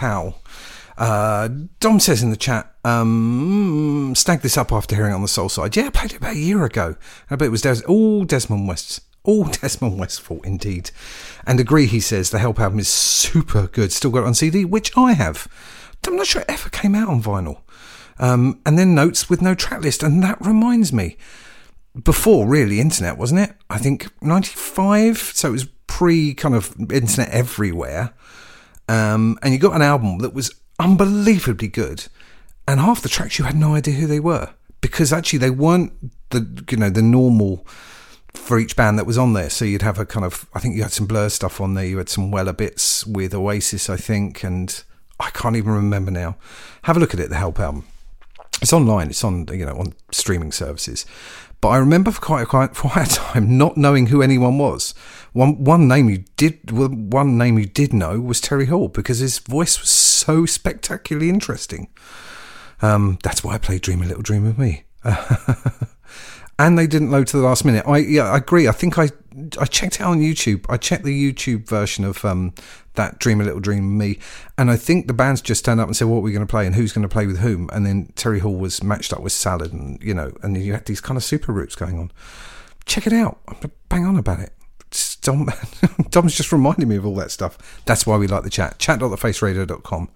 [0.00, 0.40] Powell.
[0.96, 1.48] Uh,
[1.78, 5.76] Dom says in the chat, um, this up after hearing on the Soul Side.
[5.76, 6.96] Yeah, I played it about a year ago.
[7.28, 9.02] I bet it was Des- all Desmond West's.
[9.24, 10.90] All Desmond West's fault, indeed.
[11.46, 13.92] And agree, he says, the Help album is super good.
[13.92, 15.46] Still got it on CD, which I have.
[16.06, 17.60] I'm not sure it ever came out on vinyl.
[18.18, 20.02] Um, and then notes with no track list.
[20.02, 21.18] And that reminds me,
[22.02, 23.54] before really internet, wasn't it?
[23.68, 25.18] I think 95.
[25.18, 28.14] So it was pre kind of internet everywhere,
[28.90, 32.08] um, and you got an album that was unbelievably good,
[32.66, 35.92] and half the tracks you had no idea who they were because actually they weren't
[36.30, 37.64] the you know the normal
[38.34, 39.48] for each band that was on there.
[39.48, 41.84] So you'd have a kind of I think you had some Blur stuff on there.
[41.84, 44.82] You had some Weller bits with Oasis, I think, and
[45.20, 46.36] I can't even remember now.
[46.82, 47.84] Have a look at it, the Help album.
[48.60, 49.10] It's online.
[49.10, 51.06] It's on you know on streaming services.
[51.60, 54.94] But I remember for quite a, quite, quite a time not knowing who anyone was.
[55.32, 59.38] One one name you did one name you did know was Terry Hall because his
[59.38, 61.88] voice was so spectacularly interesting.
[62.82, 64.84] Um, that's why I played Dream a Little Dream with Me.
[66.58, 67.84] and they didn't load to the last minute.
[67.86, 68.68] I yeah, I agree.
[68.68, 69.10] I think I
[69.58, 70.66] I checked it out on YouTube.
[70.68, 72.52] I checked the YouTube version of um,
[72.94, 74.18] that Dream a Little Dream with Me,
[74.58, 76.50] and I think the bands just turned up and said what are we're going to
[76.50, 79.20] play and who's going to play with whom, and then Terry Hall was matched up
[79.20, 82.12] with Salad, and you know, and you had these kind of super roots going on.
[82.84, 83.38] Check it out.
[83.88, 84.52] Bang on about it.
[85.20, 85.48] Dom,
[86.10, 87.82] Dom's just reminding me of all that stuff.
[87.84, 88.78] That's why we like the chat.
[88.78, 90.08] Chat.thefaceradio.com.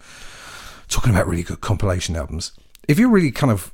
[0.88, 2.52] Talking about really good compilation albums.
[2.86, 3.72] If you're really kind of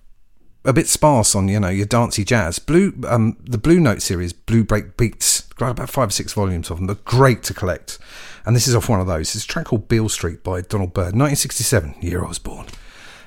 [0.64, 2.58] a bit sparse on you know your dancey jazz.
[2.58, 6.70] Blue, um, the Blue Note series, Blue Break Beats, got about five or six volumes
[6.70, 6.86] of them.
[6.86, 7.98] They're great to collect,
[8.44, 9.34] and this is off one of those.
[9.34, 12.66] It's a track called Beale Street by Donald Byrd, 1967, year I was born.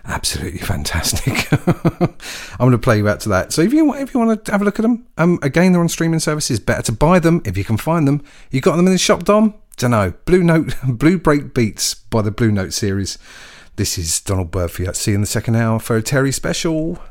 [0.06, 1.48] Absolutely fantastic.
[1.54, 3.54] I'm going to play you out to that.
[3.54, 5.82] So if you if you want to have a look at them, um, again they're
[5.82, 6.60] on streaming services.
[6.60, 8.22] Better to buy them if you can find them.
[8.52, 9.54] You got them in the shop, Dom?
[9.78, 10.14] Don't know.
[10.26, 13.18] Blue Note, Blue Break Beats by the Blue Note series.
[13.76, 14.94] This is Donald you.
[14.94, 17.02] See you in the second hour for a Terry special.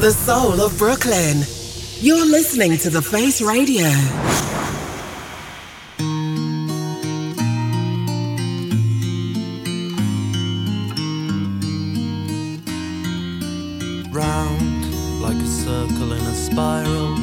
[0.00, 1.42] The soul of Brooklyn,
[2.00, 3.84] you're listening to The Face Radio.
[14.10, 17.18] Round like a circle in a spiral,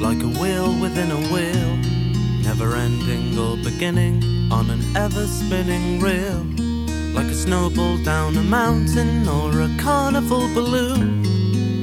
[0.00, 1.76] like a wheel within a wheel,
[2.42, 6.42] never ending or beginning on an ever spinning reel.
[7.12, 11.13] Like a snowball down a mountain or a carnival balloon.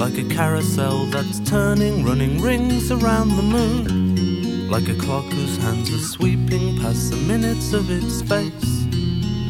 [0.02, 4.68] Like a carousel that's turning, running rings around the moon.
[4.68, 8.84] Like a clock whose hands are sweeping past the minutes of its space.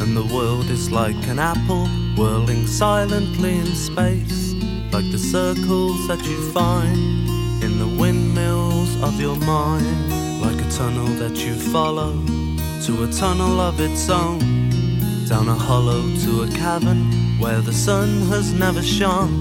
[0.02, 1.88] And the world is like an apple
[2.18, 4.52] whirling silently in space.
[4.92, 7.00] Like the circles that you find
[7.64, 10.42] in the windmills of your mind.
[10.42, 12.12] Like a tunnel that you follow
[12.88, 14.40] to a tunnel of its own
[15.32, 19.41] down a hollow to a cavern where the sun has never shone,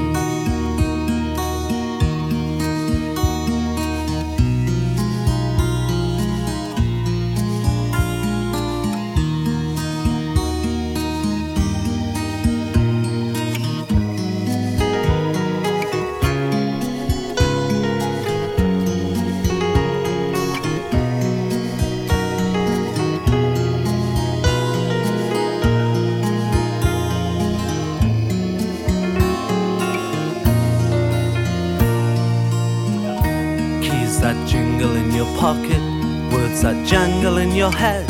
[37.61, 38.09] Your head.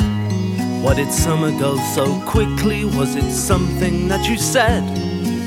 [0.82, 2.86] Why did summer go so quickly?
[2.86, 4.82] Was it something that you said?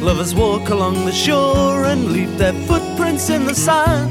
[0.02, 4.11] Lovers walk along the shore and leave their footprints in the sand.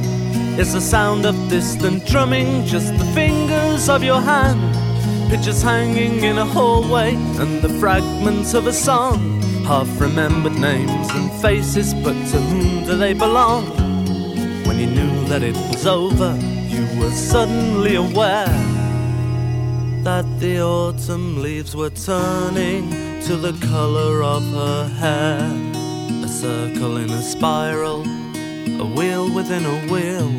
[0.59, 4.63] It's the sound of distant drumming, just the fingers of your hand.
[5.29, 9.43] Pictures hanging in a hallway and the fragments of a song.
[9.63, 13.65] Half remembered names and faces, but to whom do they belong?
[14.65, 16.35] When you knew that it was over,
[16.67, 18.72] you were suddenly aware
[20.03, 22.89] that the autumn leaves were turning
[23.21, 25.39] to the color of her hair.
[26.25, 28.01] A circle in a spiral,
[28.81, 30.29] a wheel within a wheel,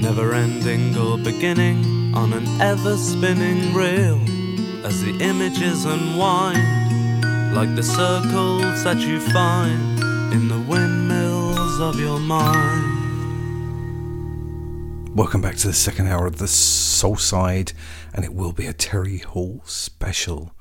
[0.00, 4.20] never ending or beginning on an ever spinning reel.
[4.86, 6.62] As the images unwind,
[7.52, 9.98] like the circles that you find
[10.32, 12.94] in the windmills of your mind.
[15.16, 16.48] Welcome back to the second hour of the
[17.04, 17.72] Soulside,
[18.14, 20.52] and it will be a Terry Hall special.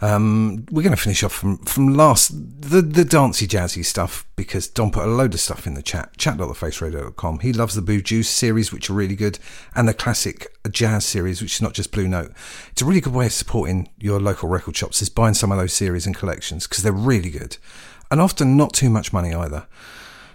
[0.00, 4.68] Um, we're going to finish off from, from last the the dancey jazzy stuff because
[4.68, 7.40] Don put a load of stuff in the chat chat.thefaceradio.com.
[7.40, 9.40] He loves the Boo Juice series, which are really good,
[9.74, 12.32] and the classic jazz series, which is not just Blue Note.
[12.70, 15.58] It's a really good way of supporting your local record shops is buying some of
[15.58, 17.58] those series and collections because they're really good,
[18.10, 19.66] and often not too much money either.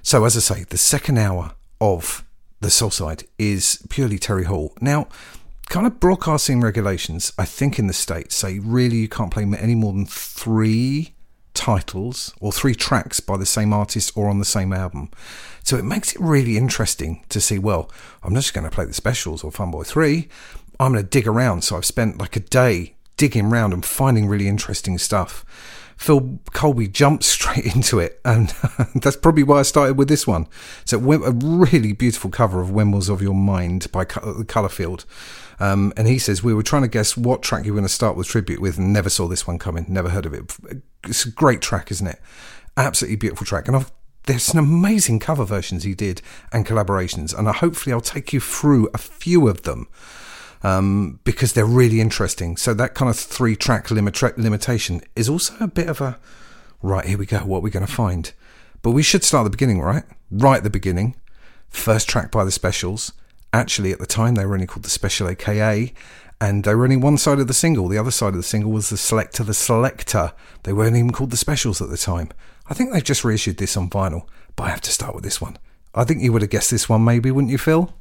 [0.01, 2.25] So as I say, the second hour of
[2.63, 4.73] the Soulside is purely Terry Hall.
[4.79, 5.07] Now,
[5.67, 9.75] kind of broadcasting regulations, I think in the States say really you can't play any
[9.75, 11.13] more than three
[11.53, 15.11] titles or three tracks by the same artist or on the same album.
[15.63, 17.91] So it makes it really interesting to see, well,
[18.23, 20.29] I'm not just going to play the specials or Funboy 3.
[20.79, 21.63] I'm going to dig around.
[21.63, 25.45] So I've spent like a day digging around and finding really interesting stuff.
[25.97, 28.49] Phil Colby jumped straight into it, and
[28.95, 30.47] that's probably why I started with this one.
[30.85, 35.05] So, a really beautiful cover of Windmills of Your Mind by Colourfield.
[35.59, 37.93] Um, and he says, We were trying to guess what track you were going to
[37.93, 40.55] start with tribute with, and never saw this one coming, never heard of it.
[41.05, 42.19] It's a great track, isn't it?
[42.75, 43.67] Absolutely beautiful track.
[43.67, 43.91] And I've,
[44.25, 46.21] there's some amazing cover versions he did
[46.51, 49.87] and collaborations, and hopefully I'll take you through a few of them
[50.63, 52.57] um, because they're really interesting.
[52.57, 56.17] So that kind of three track limit- limitation is also a bit of a
[56.81, 57.05] right.
[57.05, 57.39] Here we go.
[57.39, 58.31] What are we going to find?
[58.81, 60.03] But we should start at the beginning, right?
[60.31, 61.15] Right at the beginning.
[61.69, 63.13] First track by the Specials.
[63.51, 65.93] Actually, at the time, they were only called the Special AKA,
[66.41, 67.87] and they were only one side of the single.
[67.87, 70.33] The other side of the single was the Selecter, the Selecter.
[70.63, 72.29] They weren't even called the Specials at the time.
[72.67, 75.39] I think they've just reissued this on vinyl, but I have to start with this
[75.39, 75.57] one.
[75.93, 77.93] I think you would have guessed this one, maybe, wouldn't you, Phil?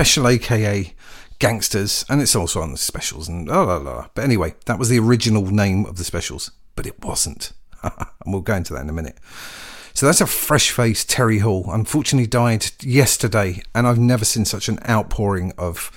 [0.00, 0.94] Special AKA
[1.40, 4.08] Gangsters, and it's also on the specials and la la la.
[4.14, 7.52] But anyway, that was the original name of the specials, but it wasn't.
[7.82, 7.92] and
[8.24, 9.18] we'll go into that in a minute.
[9.92, 11.66] So that's a fresh faced Terry Hall.
[11.68, 15.92] Unfortunately, died yesterday, and I've never seen such an outpouring of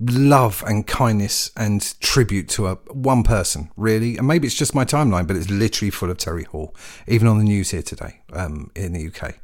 [0.00, 4.16] love and kindness and tribute to a one person, really.
[4.18, 6.74] And maybe it's just my timeline, but it's literally full of Terry Hall.
[7.06, 9.36] Even on the news here today um, in the UK,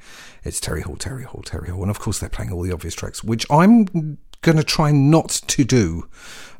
[0.45, 2.95] it's Terry Hall, Terry Hall, Terry Hall, and of course they're playing all the obvious
[2.95, 6.09] tracks, which I'm going to try not to do.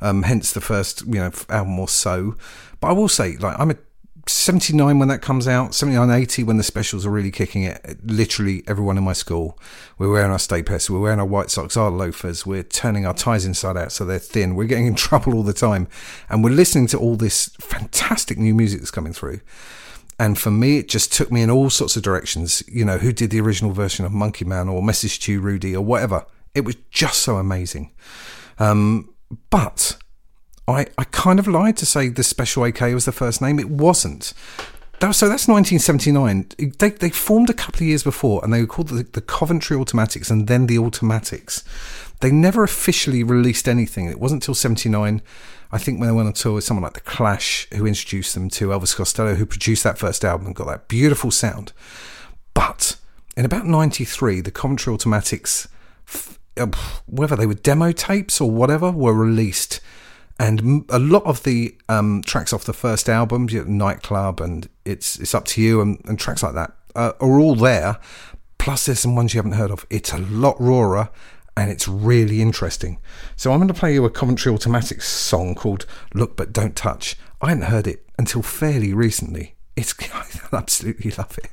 [0.01, 2.37] Um, hence the first, you know, album or so.
[2.81, 3.77] But I will say, like, I'm a
[4.27, 7.99] 79 when that comes out, 79, 80 when the specials are really kicking it.
[8.05, 9.59] Literally everyone in my school,
[9.99, 13.15] we're wearing our stay pants, we're wearing our white socks, our loafers, we're turning our
[13.15, 14.55] ties inside out so they're thin.
[14.55, 15.89] We're getting in trouble all the time.
[16.29, 19.41] And we're listening to all this fantastic new music that's coming through.
[20.23, 22.63] And for me, it just took me in all sorts of directions.
[22.69, 25.85] You know, who did the original version of Monkey Man or Message to Rudy, or
[25.85, 26.25] whatever.
[26.55, 27.91] It was just so amazing.
[28.61, 29.13] Um,
[29.51, 29.97] but
[30.69, 33.59] I, I kind of lied to say the Special AK was the first name.
[33.59, 34.33] It wasn't.
[35.01, 36.53] That, so that's 1979.
[36.79, 39.77] They, they formed a couple of years before and they were called the, the Coventry
[39.77, 41.65] Automatics and then the Automatics.
[42.21, 44.07] They never officially released anything.
[44.07, 45.21] It wasn't until 79,
[45.73, 48.51] I think, when they went on tour with someone like The Clash, who introduced them
[48.51, 51.73] to Elvis Costello, who produced that first album and got that beautiful sound.
[52.53, 52.97] But
[53.37, 55.67] in about 93, the Coventry Automatics,
[56.59, 56.67] uh,
[57.07, 59.81] whether they were demo tapes or whatever, were released
[60.39, 65.37] and a lot of the um, tracks off the first album, Nightclub and It's It's
[65.37, 67.99] Up to You, and, and tracks like that uh, are all there.
[68.59, 69.87] Plus, there's some ones you haven't heard of.
[69.89, 71.11] It's a lot rawer
[71.57, 72.99] and it's really interesting.
[73.37, 77.17] So I'm going to play you a Coventry Automatics song called "Look But Don't Touch."
[77.41, 79.57] I hadn't heard it until fairly recently.
[79.77, 81.51] It's I absolutely love it.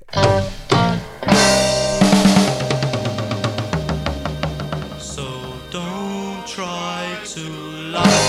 [4.99, 7.49] So don't try to
[7.91, 8.28] lie.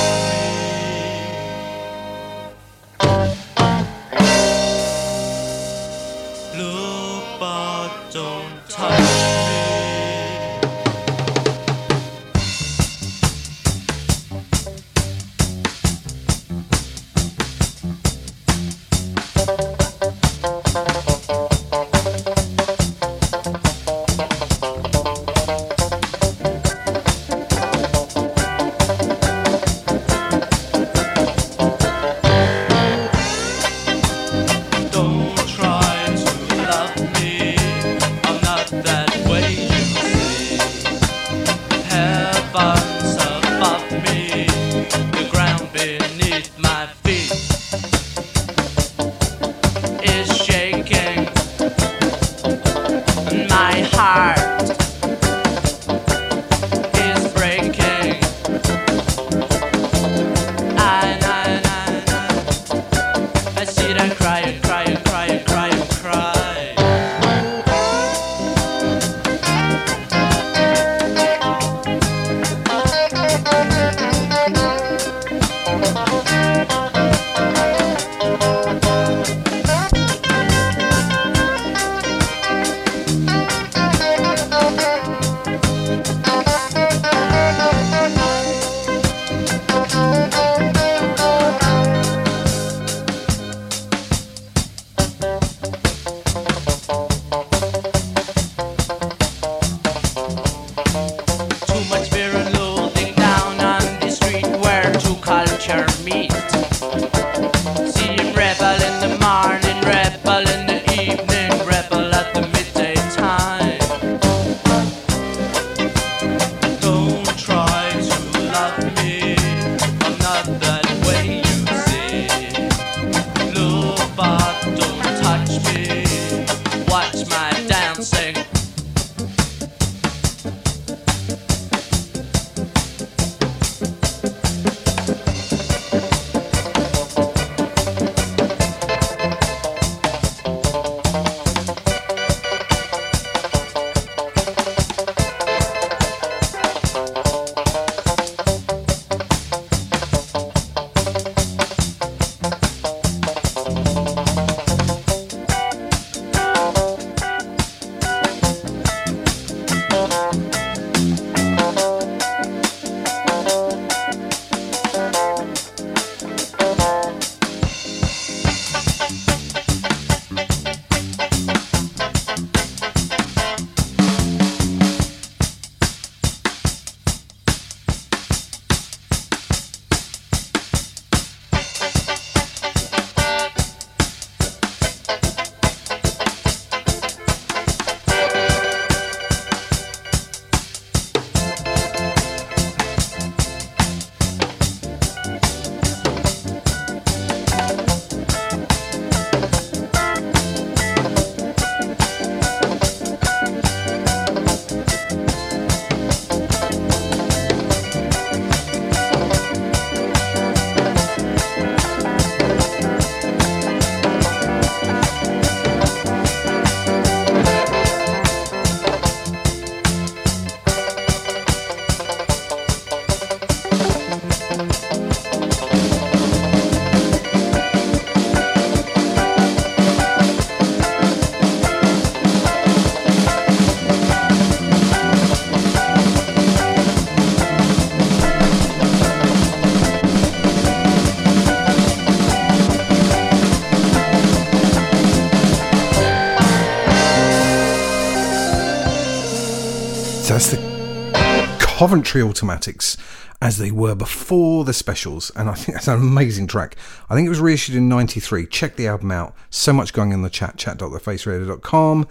[251.80, 252.98] Coventry Automatics
[253.40, 256.76] as they were before the specials, and I think that's an amazing track.
[257.08, 258.44] I think it was reissued in '93.
[258.48, 259.34] Check the album out.
[259.48, 260.58] So much going on in the chat.
[260.58, 262.06] Chat.thefaceradio.com.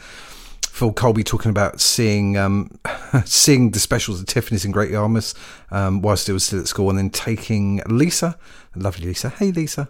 [0.64, 2.80] Phil Colby talking about seeing um,
[3.26, 5.36] seeing the specials at Tiffany's in Great Yarmouth
[5.70, 8.40] um, whilst he was still at school, and then taking Lisa,
[8.74, 9.88] lovely Lisa, hey Lisa,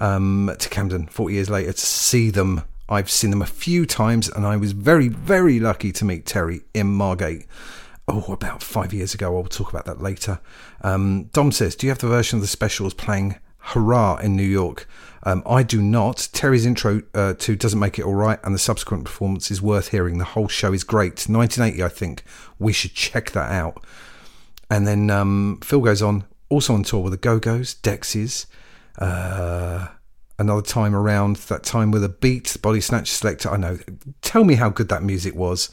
[0.00, 2.62] um, to Camden 40 years later to see them.
[2.88, 6.62] I've seen them a few times, and I was very, very lucky to meet Terry
[6.72, 7.46] in Margate.
[8.12, 9.36] Oh, about five years ago.
[9.36, 10.40] I'll talk about that later.
[10.80, 14.42] Um, Dom says, "Do you have the version of the specials playing Hurrah in New
[14.42, 14.88] York?"
[15.22, 16.28] Um, I do not.
[16.32, 20.18] Terry's intro uh, to Doesn't Make It Alright and the subsequent performance is worth hearing.
[20.18, 21.28] The whole show is great.
[21.28, 22.24] 1980, I think.
[22.58, 23.84] We should check that out.
[24.70, 28.46] And then um, Phil goes on, also on tour with the Go Go's, Dexys.
[28.98, 29.88] Uh,
[30.38, 33.52] another time around, that time with a beat, Body snatch Selecter.
[33.52, 33.78] I know.
[34.22, 35.70] Tell me how good that music was.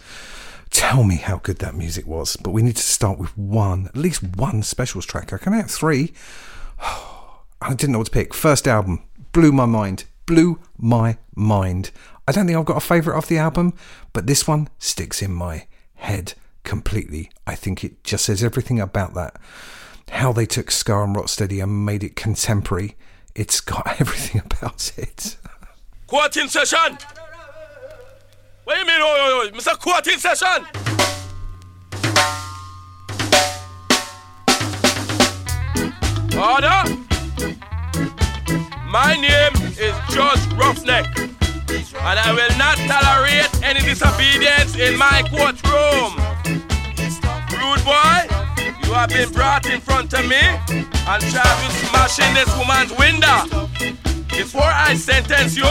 [0.70, 2.36] Tell me how good that music was.
[2.36, 5.34] But we need to start with one, at least one specials track.
[5.34, 6.14] I can have three.
[7.62, 8.34] I didn't know what to pick.
[8.34, 10.06] First album, blew my mind.
[10.26, 11.92] Blew my mind.
[12.28, 13.74] I don't think I've got a favourite of the album,
[14.12, 16.34] but this one sticks in my head
[16.64, 17.32] completely.
[17.48, 19.40] I think it just says everything about that.
[20.10, 22.98] How they took Ska and Rocksteady and made it contemporary.
[23.36, 25.38] It's got everything about it.
[26.08, 26.98] Quoting session.
[28.68, 29.80] What do you mean, oh, oh, oh, Mr.
[29.80, 30.68] Quoting session?
[36.38, 36.84] Order.
[38.92, 46.12] My name is Judge Roughneck, and I will not tolerate any disobedience in my courtroom.
[47.56, 48.20] Rude boy,
[48.84, 53.70] you have been brought in front of me and charged with smashing this woman's window.
[54.28, 55.64] Before I sentence you,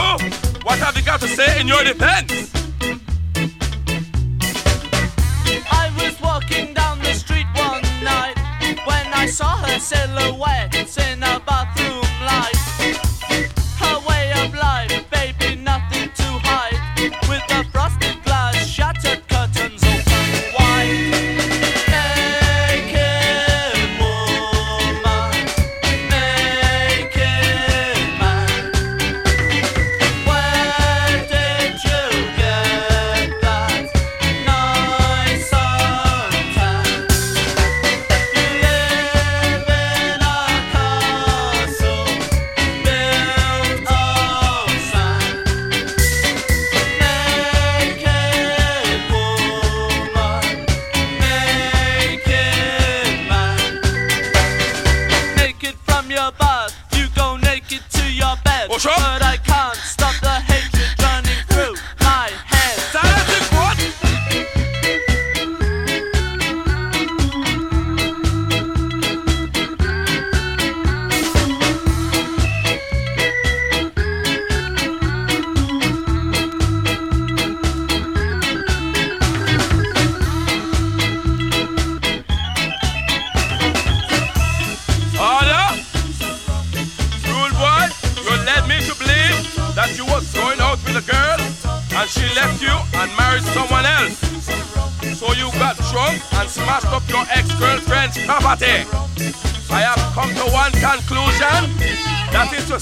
[0.63, 2.56] what have you got to say in your defense?
[9.19, 11.76] I saw her silhouette in a bathroom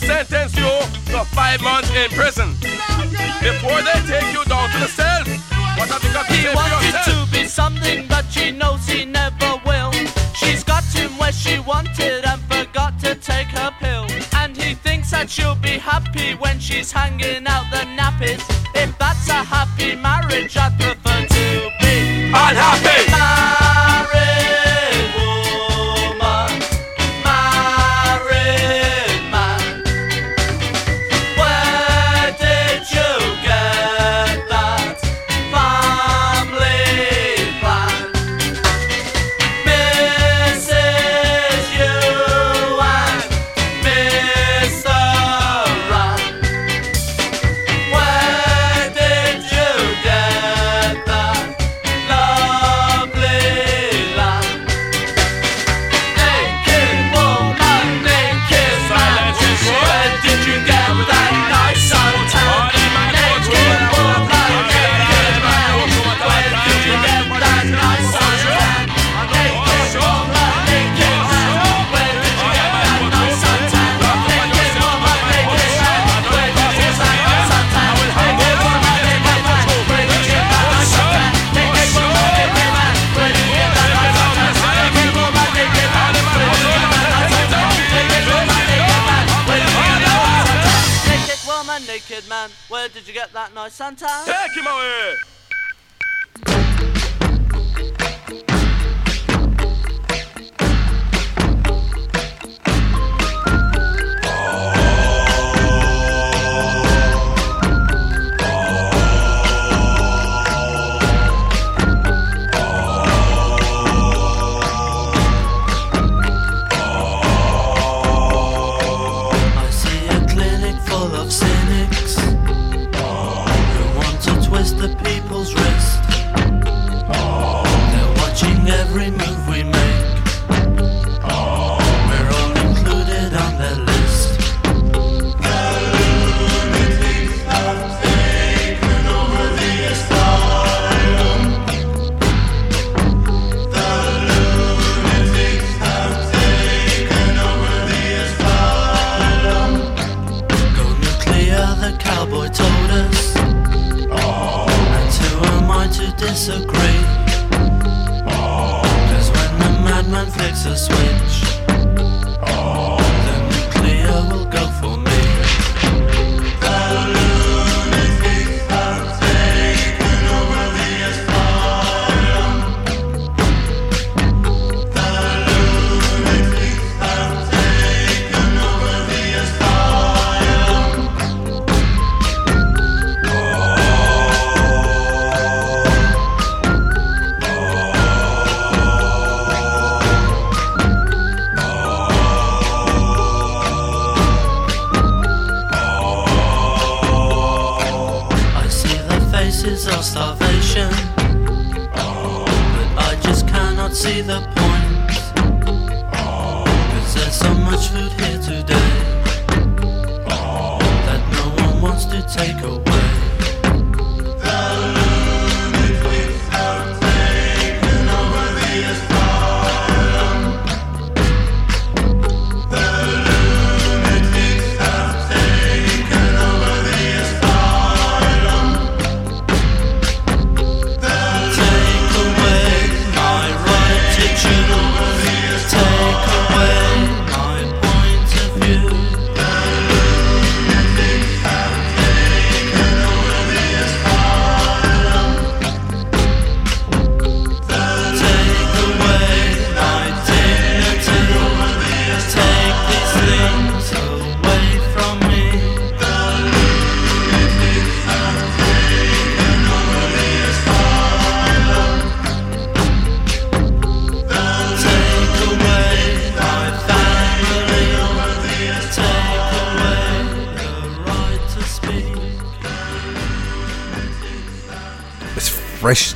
[0.06, 0.68] sentence you
[1.12, 2.83] to five months in prison.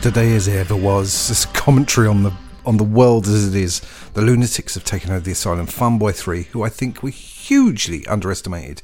[0.03, 1.29] Today as ever was.
[1.29, 2.33] This commentary on the
[2.65, 3.81] on the world as it is.
[4.15, 5.67] The lunatics have taken over the asylum.
[5.67, 8.83] Funboy Three, who I think were hugely underestimated,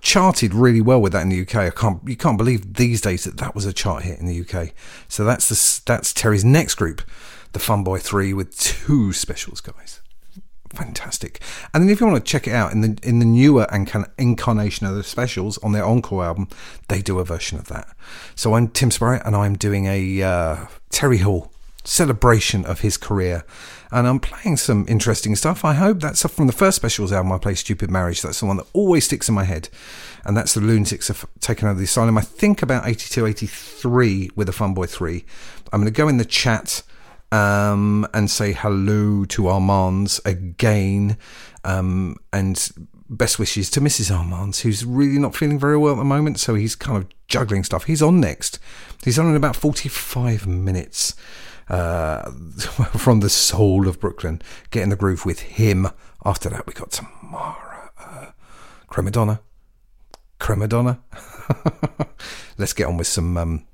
[0.00, 1.56] charted really well with that in the UK.
[1.56, 4.40] I can't you can't believe these days that that was a chart hit in the
[4.40, 4.72] UK.
[5.08, 7.02] So that's the that's Terry's next group,
[7.52, 10.00] the Funboy Three, with two specials guys
[10.74, 11.40] fantastic.
[11.72, 14.10] And then if you want to check it out in the in the newer incarn-
[14.18, 16.48] incarnation of the specials on their encore album,
[16.88, 17.88] they do a version of that.
[18.34, 21.50] So I'm Tim Spurrier, and I'm doing a uh, Terry Hall
[21.84, 23.44] celebration of his career,
[23.92, 25.64] and I'm playing some interesting stuff.
[25.64, 27.32] I hope that's from the first specials album.
[27.32, 29.68] I play "Stupid Marriage." That's the one that always sticks in my head,
[30.24, 32.18] and that's the Lunatics have taken over the asylum.
[32.18, 35.24] I think about 82, 83 with the Funboy Three.
[35.72, 36.82] I'm going to go in the chat
[37.34, 41.16] um, and say hello to Armands again,
[41.64, 42.70] um, and
[43.10, 44.16] best wishes to Mrs.
[44.16, 47.64] Armands, who's really not feeling very well at the moment, so he's kind of juggling
[47.64, 47.84] stuff.
[47.84, 48.60] He's on next.
[49.02, 51.16] He's on in about 45 minutes
[51.68, 52.30] uh,
[52.96, 54.40] from the soul of Brooklyn.
[54.70, 55.88] Get in the groove with him.
[56.24, 58.26] After that, we got Tamara uh,
[58.88, 59.40] Cremadonna.
[60.38, 61.00] Cremadonna.
[62.58, 63.66] Let's get on with some um,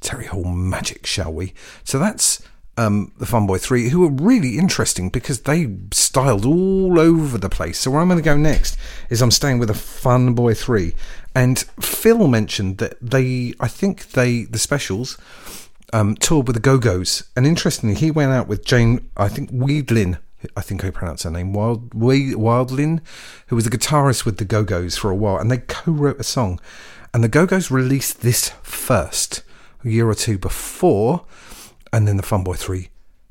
[0.00, 1.54] Terry Hall magic, shall we?
[1.84, 2.42] So that's
[2.76, 7.78] um, the Funboy 3, who are really interesting because they styled all over the place.
[7.78, 8.76] So where I'm going to go next
[9.10, 10.94] is I'm staying with the Funboy 3.
[11.34, 15.18] And Phil mentioned that they, I think they, the specials,
[15.92, 17.24] um, toured with the Go Go's.
[17.36, 20.18] And interestingly, he went out with Jane, I think Wiedlin,
[20.56, 23.00] I think I pronounce her name, Wild, Wildlin,
[23.46, 25.38] who was the guitarist with the Go Go's for a while.
[25.38, 26.60] And they co wrote a song.
[27.12, 29.42] And the Go Go's released this first,
[29.84, 31.24] a year or two before
[31.94, 32.88] and then the Funboy 3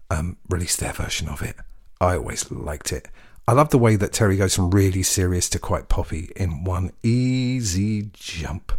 [0.10, 1.58] um, released their version of it.
[2.00, 3.10] I always liked it.
[3.46, 6.94] I love the way that Terry goes from really serious to quite poppy in one
[7.04, 8.72] easy jump.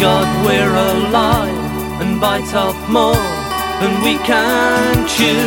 [0.00, 3.20] God we're alive and bite off more
[3.84, 5.44] than we can chew.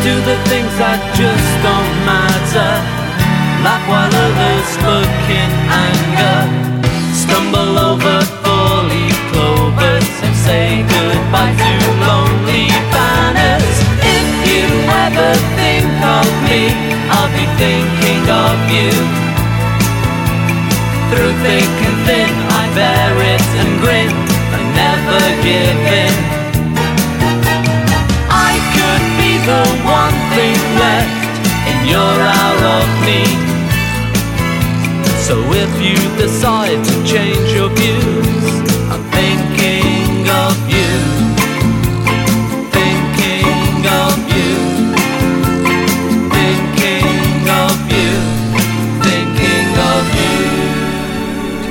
[0.00, 2.72] Do the things that just don't matter.
[3.60, 6.40] Laugh while others look in anger.
[7.12, 11.74] Stumble over four-leaf clovers and say goodbye to
[12.08, 13.76] lonely banners.
[14.08, 16.72] If you ever think of me,
[17.12, 18.92] I'll be thinking of you.
[21.12, 22.30] Through thick and thin,
[22.74, 24.12] bear it and grin
[24.54, 26.14] and never give in.
[28.30, 31.20] I could be the one thing left
[31.70, 33.40] in your hour of need.
[35.26, 38.59] So if you decide to change your views,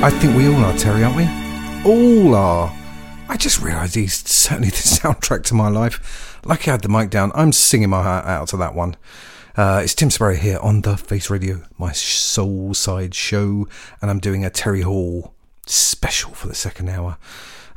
[0.01, 1.25] I think we all are, Terry, aren't we?
[1.83, 2.73] All are.
[3.27, 6.39] I just realised he's certainly the soundtrack to my life.
[6.45, 7.33] Lucky I had the mic down.
[7.35, 8.95] I'm singing my heart out to that one.
[9.57, 13.67] Uh, it's Tim Spurrier here on The Face Radio, my Soulside show,
[14.01, 15.33] and I'm doing a Terry Hall
[15.65, 17.17] special for the second hour.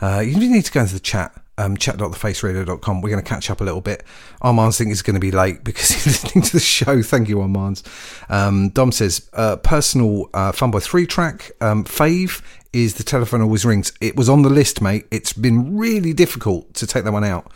[0.00, 3.00] Uh, you need to go into the chat, um, chat.thefaceradio.com.
[3.00, 4.04] We're going to catch up a little bit.
[4.40, 7.02] Armand's think he's going to be late because he's listening to the show.
[7.02, 7.82] Thank you, Armand.
[8.28, 12.42] Um, Dom says, uh, personal uh, Funboy 3 track, um, fave
[12.72, 13.92] is The Telephone Always Rings.
[14.00, 15.06] It was on the list, mate.
[15.10, 17.52] It's been really difficult to take that one out.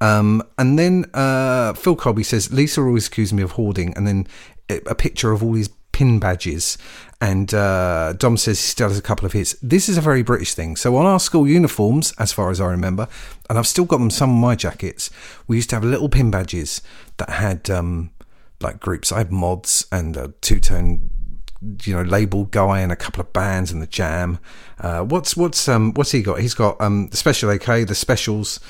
[0.00, 4.26] Um, and then uh, Phil Colby says Lisa always accused me of hoarding, and then
[4.68, 6.78] a picture of all his pin badges.
[7.20, 9.58] And uh, Dom says he still has a couple of his.
[9.60, 10.76] This is a very British thing.
[10.76, 13.08] So on our school uniforms, as far as I remember,
[13.50, 15.10] and I've still got them some of my jackets.
[15.48, 16.80] We used to have little pin badges
[17.16, 18.10] that had um,
[18.60, 19.10] like groups.
[19.10, 21.10] I had mods and a two tone
[21.84, 24.38] you know label guy and a couple of bands and the jam
[24.78, 28.60] uh, what's what's um what's he got he's got um the special ak the specials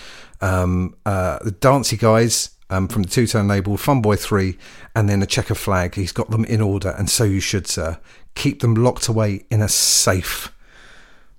[0.41, 4.57] um uh the dancey guys um from the two-tone label funboy 3
[4.95, 7.99] and then a checker flag he's got them in order and so you should sir
[8.35, 10.53] keep them locked away in a safe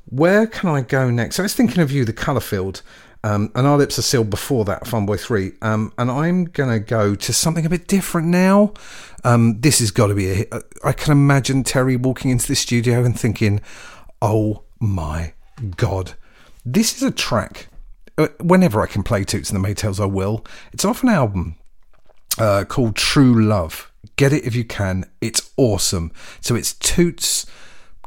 [0.05, 2.81] where can i go next i was thinking of you the Colourfield
[3.23, 5.51] um, and our lips are sealed before that, Funboy 3.
[5.61, 8.73] Um, and I'm going to go to something a bit different now.
[9.23, 10.53] Um, this has got to be a hit.
[10.83, 13.59] I can imagine Terry walking into the studio and thinking,
[14.21, 15.33] oh my
[15.75, 16.13] God,
[16.65, 17.67] this is a track.
[18.19, 20.45] Uh, whenever I can play Toots and the Maytals, I will.
[20.73, 21.55] It's off an album
[22.37, 23.89] uh, called True Love.
[24.17, 25.05] Get it if you can.
[25.21, 26.11] It's awesome.
[26.41, 27.45] So it's Toots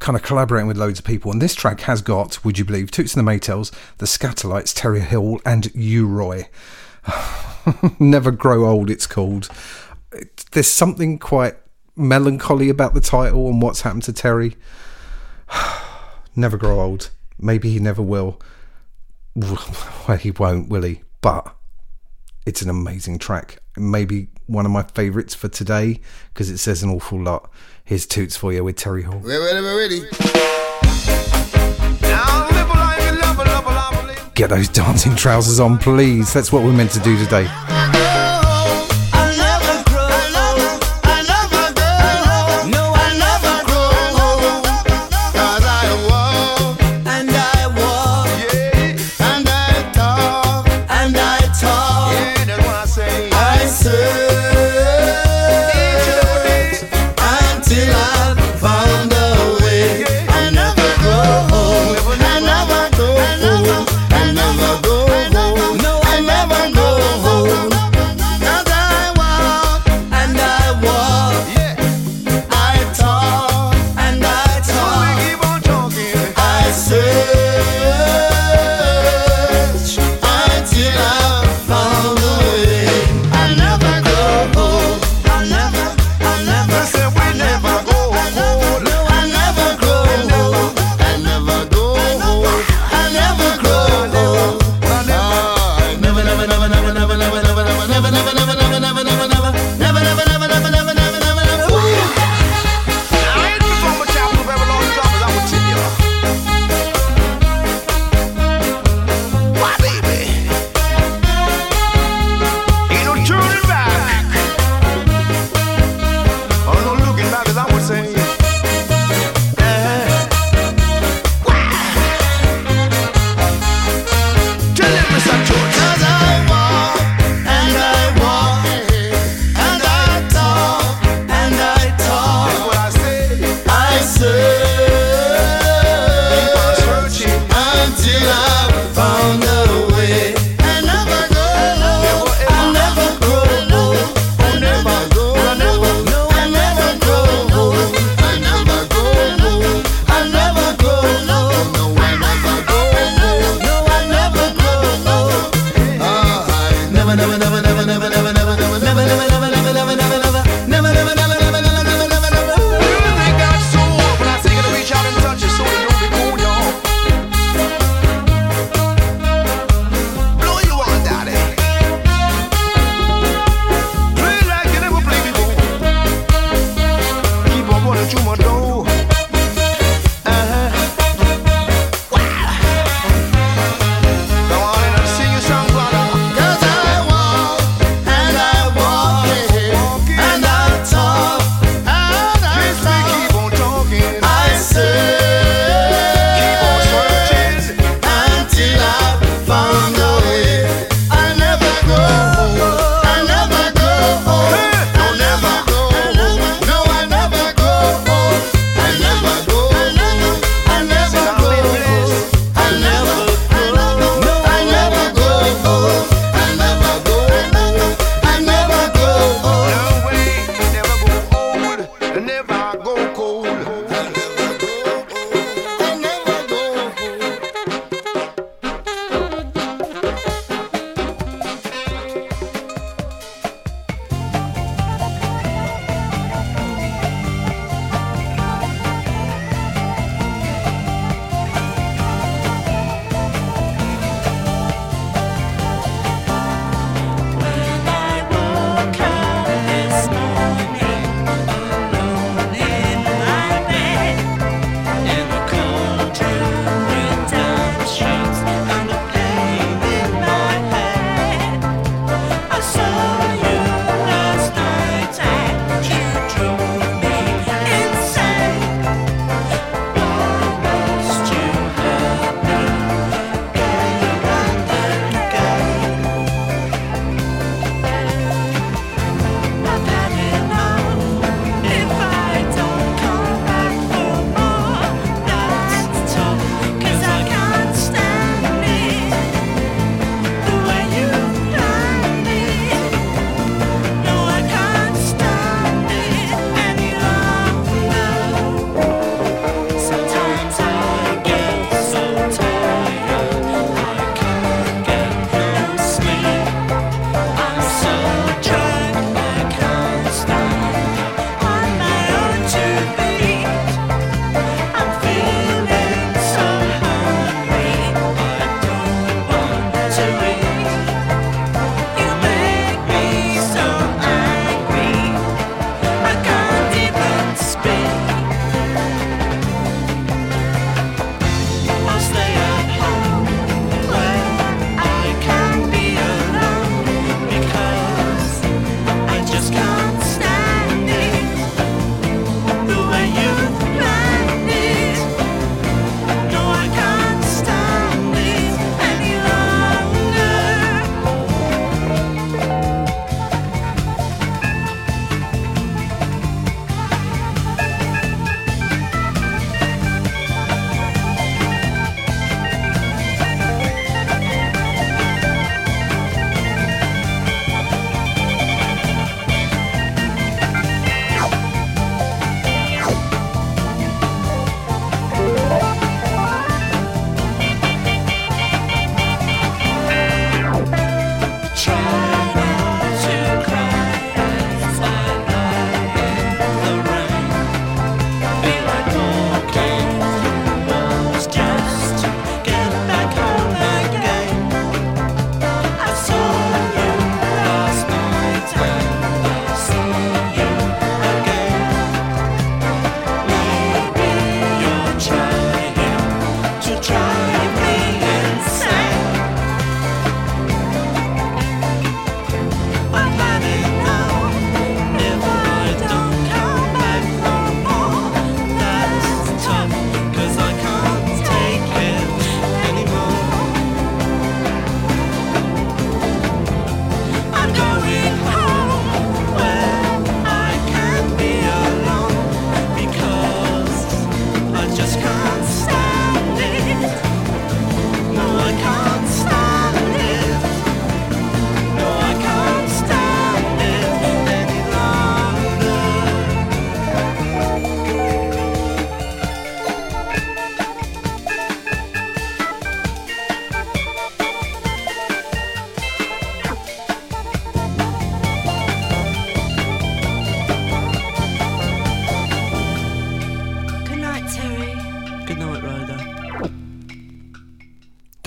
[0.00, 1.32] kind of collaborating with loads of people.
[1.32, 5.00] And this track has got, would you believe, Toots and the Maytals, the Skatalites, Terry
[5.00, 6.46] Hall, and U Roy.
[7.98, 9.48] Never Grow Old, it's called.
[10.50, 11.56] There's something quite
[11.96, 14.56] melancholy about the title and what's happened to Terry.
[16.36, 17.10] never grow old.
[17.38, 18.40] Maybe he never will.
[20.08, 21.02] Well, he won't, will he?
[21.20, 21.54] But
[22.44, 23.58] it's an amazing track.
[23.76, 26.00] Maybe one of my favourites for today
[26.34, 27.50] because it says an awful lot.
[27.84, 29.18] Here's Toots for you with Terry Hall.
[29.18, 30.00] We're ready, we're ready.
[34.34, 36.32] Get those dancing trousers on, please.
[36.32, 37.46] That's what we're meant to do today.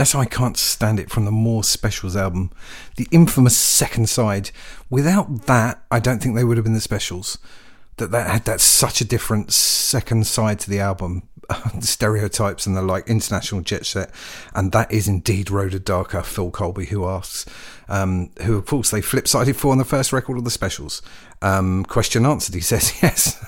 [0.06, 2.52] That's why I can't stand it from the More Specials album.
[2.96, 4.52] The infamous second side.
[4.88, 7.40] Without that, I don't think they would have been the Specials.
[7.98, 11.28] That that had that such a different second side to the album.
[11.80, 14.12] stereotypes and the like international jet set.
[14.54, 17.46] And that is indeed Rhoda Dakar, Phil Colby, who asks,
[17.88, 21.02] um, who of course they flip sided for on the first record of the Specials.
[21.42, 22.54] Um, question answered.
[22.54, 23.44] He says yes.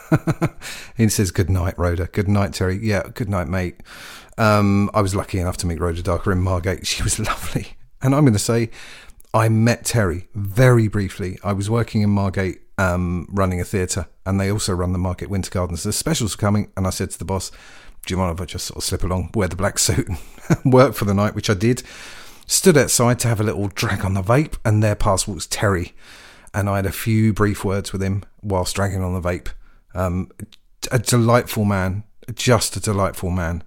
[0.98, 2.08] he says, Good night, Rhoda.
[2.08, 2.80] Good night, Terry.
[2.82, 3.82] Yeah, good night, mate.
[4.38, 6.86] Um, I was lucky enough to meet Rhoda Dakar in Margate.
[6.86, 7.78] She was lovely.
[8.02, 8.70] And I'm going to say,
[9.34, 11.40] I met Terry very briefly.
[11.44, 15.30] I was working in Margate um, running a theatre, and they also run the Margate
[15.30, 15.84] Winter Gardens.
[15.84, 17.52] The specials were coming, and I said to the boss,
[18.06, 20.18] Do you mind if I just sort of slip along, wear the black suit, and
[20.74, 21.84] work for the night, which I did.
[22.46, 25.94] Stood outside to have a little drag on the vape, and there past walks Terry.
[26.54, 29.50] And I had a few brief words with him whilst dragging on the vape.
[29.94, 30.32] Um,
[30.92, 32.04] a delightful man,
[32.34, 33.64] just a delightful man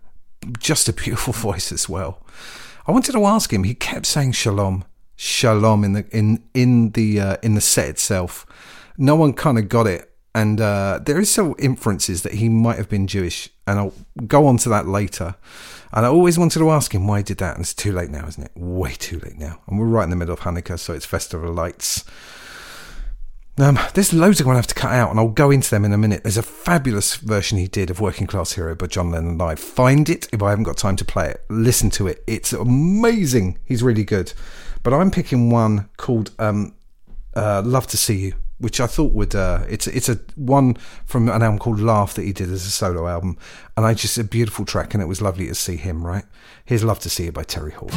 [0.59, 2.25] just a beautiful voice as well.
[2.87, 3.65] I wanted to ask him.
[3.65, 4.85] He kept saying shalom,
[5.17, 8.47] shalom in the in in the uh, in the set itself.
[8.97, 12.77] No one kind of got it, and uh, there is some inferences that he might
[12.77, 13.95] have been Jewish, and I'll
[14.27, 15.37] go on to that later.
[15.93, 18.11] And I always wanted to ask him why he did that, and it's too late
[18.11, 18.53] now, isn't it?
[18.55, 21.49] Way too late now, and we're right in the middle of Hanukkah, so it's Festival
[21.49, 22.05] of Lights.
[23.61, 25.85] Um, there's loads I'm going to have to cut out, and I'll go into them
[25.85, 26.23] in a minute.
[26.23, 29.61] There's a fabulous version he did of Working Class Hero by John Lennon Live.
[29.61, 31.45] Find it if I haven't got time to play it.
[31.51, 32.25] Listen to it.
[32.27, 33.59] It's amazing.
[33.67, 34.33] He's really good.
[34.83, 36.75] But I'm picking one called um,
[37.35, 39.35] uh, Love to See You, which I thought would.
[39.35, 42.71] Uh, it's it's a one from an album called Laugh that he did as a
[42.71, 43.37] solo album,
[43.77, 46.07] and I just a beautiful track, and it was lovely to see him.
[46.07, 46.25] Right,
[46.65, 47.91] here's Love to See You by Terry Hall.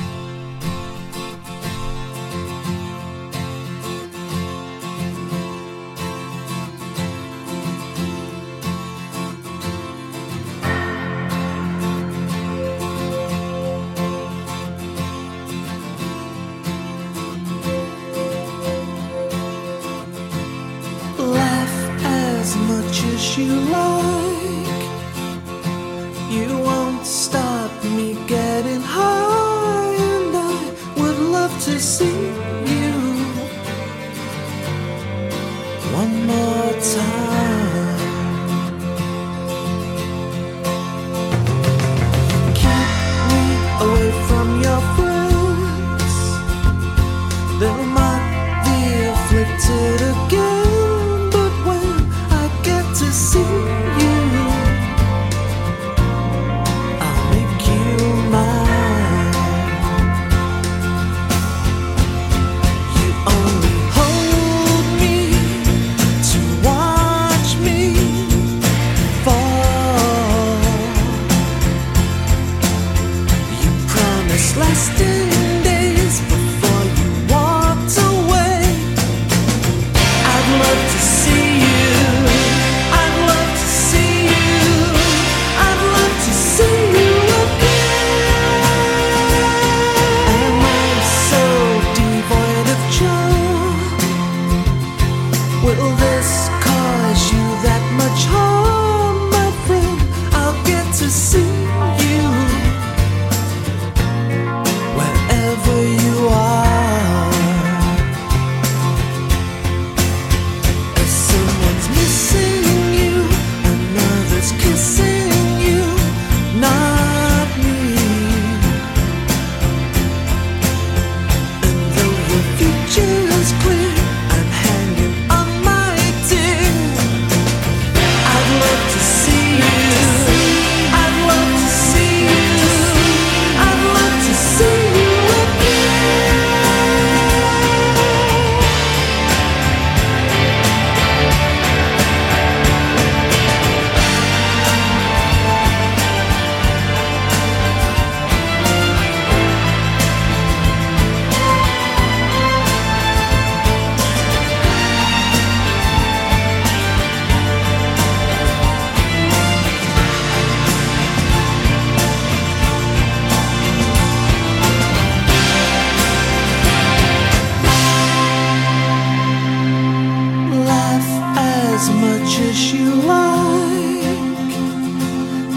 [171.84, 174.04] as much as you like.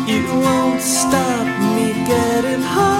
[0.09, 2.96] You won't stop me getting high.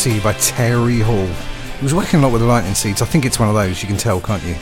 [0.00, 1.26] See by Terry Hall.
[1.26, 3.02] He was working a lot with the Lightning Seeds.
[3.02, 4.56] I think it's one of those, you can tell, can't you?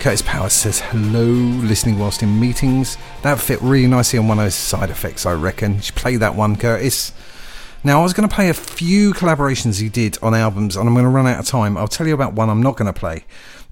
[0.00, 2.96] Curtis Powers says hello, listening whilst in meetings.
[3.22, 5.76] That fit really nicely on one of those side effects, I reckon.
[5.76, 7.12] You should play that one, Curtis.
[7.84, 10.94] Now, I was going to play a few collaborations he did on albums, and I'm
[10.94, 11.76] going to run out of time.
[11.76, 13.22] I'll tell you about one I'm not going to play,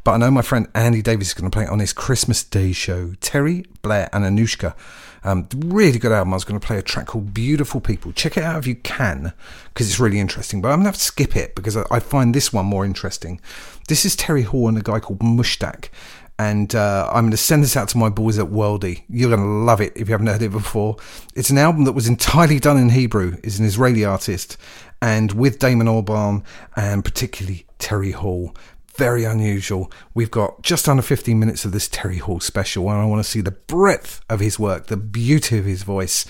[0.05, 2.43] but I know my friend Andy Davis is going to play it on his Christmas
[2.43, 3.15] Day show.
[3.21, 4.75] Terry, Blair, and Anouchka.
[5.23, 6.33] Um, really good album.
[6.33, 8.13] I was going to play a track called Beautiful People.
[8.13, 9.35] Check it out if you can,
[9.69, 10.63] because it's really interesting.
[10.63, 12.85] But I'm going to have to skip it because I, I find this one more
[12.85, 13.41] interesting.
[13.89, 15.91] This is Terry Hall and a guy called Mushtaq.
[16.39, 19.03] And uh, I'm going to send this out to my boys at Worldy.
[19.11, 20.97] You're going to love it if you haven't heard it before.
[21.35, 23.37] It's an album that was entirely done in Hebrew.
[23.43, 24.57] Is an Israeli artist,
[25.03, 26.43] and with Damon Albarn
[26.77, 28.55] and particularly Terry Hall
[28.97, 29.91] very unusual.
[30.15, 33.31] We've got just under 15 minutes of this Terry Hall special, and I want to
[33.31, 36.27] see the breadth of his work, the beauty of his voice.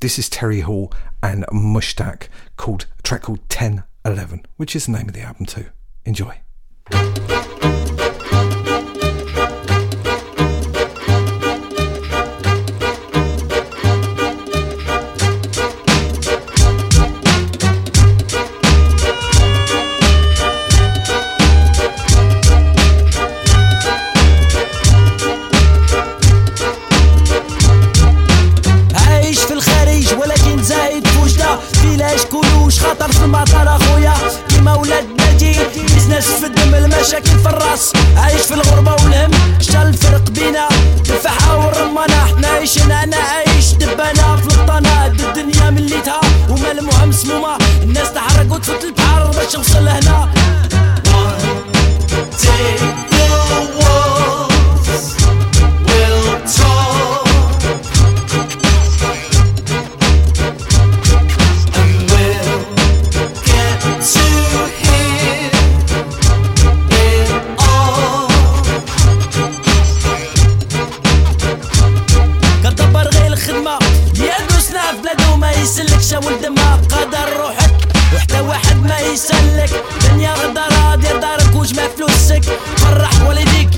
[0.00, 0.92] This is Terry Hall
[1.22, 5.66] and Mushtaq called a track called 1011, which is the name of the album too.
[6.04, 6.40] Enjoy.
[36.46, 37.92] في الدم المشاكل في الراس.
[38.16, 40.68] عايش في الغربة والهم شتا الفرق بينا.
[40.96, 47.58] التفاحه والرمانة حنا عايشين أنا عايش دبانة في البطانه هاد الدنيا مليتها وما المهم مسمومة.
[47.82, 50.28] الناس تحرك وتفوت البحر باش توصل لهنا.
[52.42, 53.05] Take the
[79.66, 82.44] يسلك دنيا غدارة دير دارك وجمع فلوسك؟
[82.76, 83.68] فرح والديك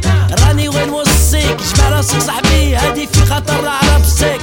[0.46, 4.40] راني وين وصيك؟ جمع راسك صاحبي؟ هادي في خطر العرب السيك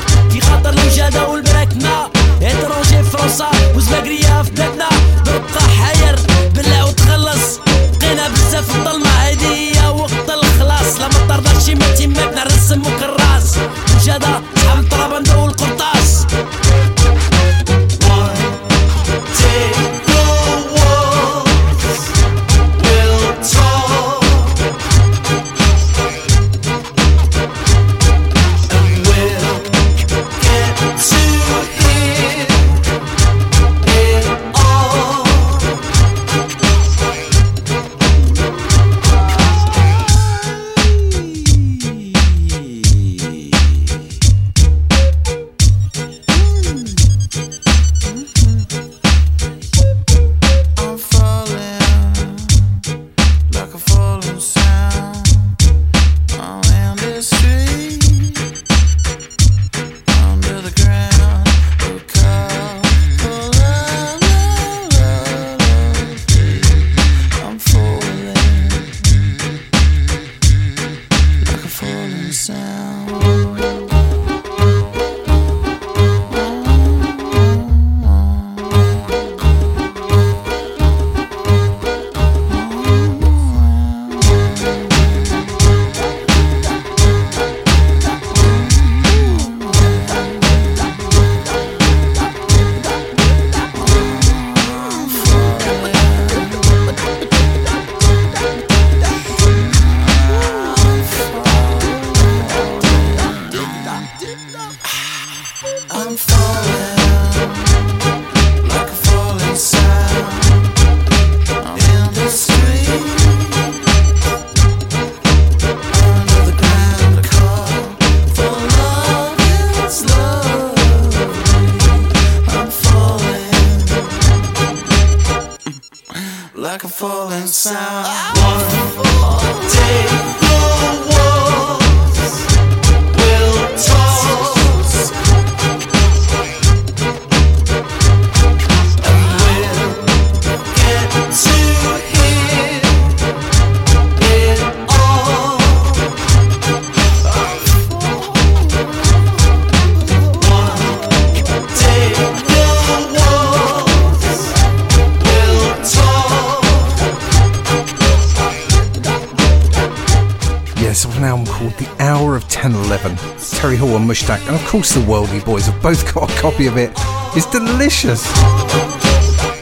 [164.96, 166.90] the Worldly Boys have both got a copy of it.
[167.36, 168.26] It's delicious.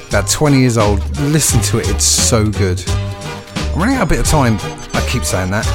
[0.10, 1.00] About 20 years old.
[1.22, 2.84] Listen to it, it's so good.
[2.88, 4.58] I'm running out a bit of time.
[4.94, 5.66] I keep saying that.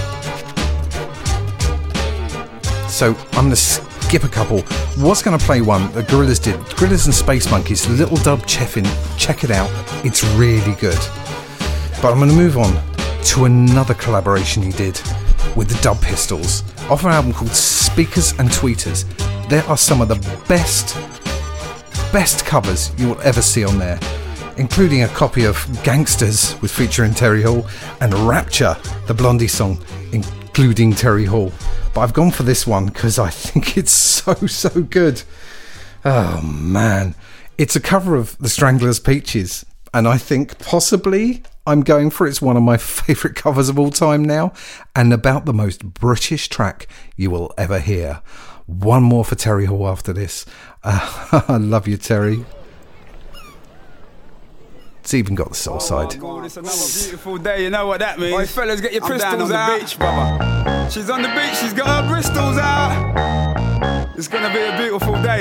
[2.88, 4.62] So I'm going to skip a couple.
[4.96, 6.54] Was going to play one that Gorillaz did.
[6.76, 8.86] Gorillaz and Space Monkeyz, Little Dub Cheffin.
[9.18, 9.70] Check it out.
[10.04, 10.98] It's really good.
[12.00, 12.80] But I'm going to move on
[13.24, 15.00] to another collaboration he did
[15.56, 19.04] with the Dub Pistols off an album called Speakers and Tweeters.
[19.48, 20.94] There are some of the best,
[22.12, 23.98] best covers you will ever see on there,
[24.58, 27.66] including a copy of Gangsters with featuring Terry Hall
[28.02, 28.76] and Rapture,
[29.06, 31.50] the Blondie song, including Terry Hall.
[31.94, 35.22] But I've gone for this one because I think it's so, so good.
[36.04, 37.14] Oh man.
[37.56, 39.64] It's a cover of The Stranglers Peaches,
[39.94, 43.90] and I think possibly I'm going for it's one of my favourite covers of all
[43.90, 44.52] time now,
[44.94, 48.20] and about the most British track you will ever hear.
[48.68, 50.44] One more for Terry Hall after this.
[50.84, 52.44] Uh, I love you, Terry.
[55.00, 56.08] It's even got the soul side.
[56.12, 58.34] It's another beautiful day, you know what that means.
[58.34, 59.80] Boy, fellas, get your I'm down pistols on the out.
[59.80, 60.90] beach, brother.
[60.90, 64.14] She's on the beach, she's got her Bristols out.
[64.18, 65.40] It's gonna be a beautiful day.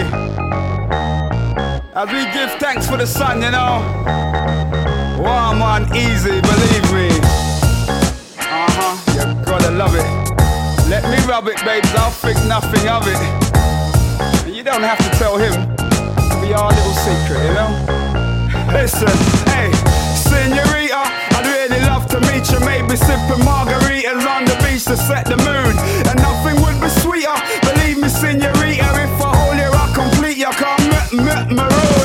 [1.94, 3.84] As we give thanks for the sun, you know.
[5.20, 7.10] Warm and easy, believe me.
[8.40, 10.16] Uh huh, you gotta love it.
[10.89, 13.19] Let me rub it, babes, I'll think nothing of it.
[14.45, 15.51] And you don't have to tell him.
[15.51, 17.72] It'll be our little secret, you know?
[18.72, 19.11] Listen,
[19.51, 19.72] hey,
[20.15, 21.03] senorita,
[21.35, 22.59] I'd really love to meet you.
[22.64, 25.76] Maybe sipping margaritas on the beach to set the mood.
[26.07, 27.35] And nothing would be sweeter.
[27.68, 30.51] Believe me, senorita, if I hold you, I'll complete you.
[30.55, 30.80] Come
[31.27, 31.97] m-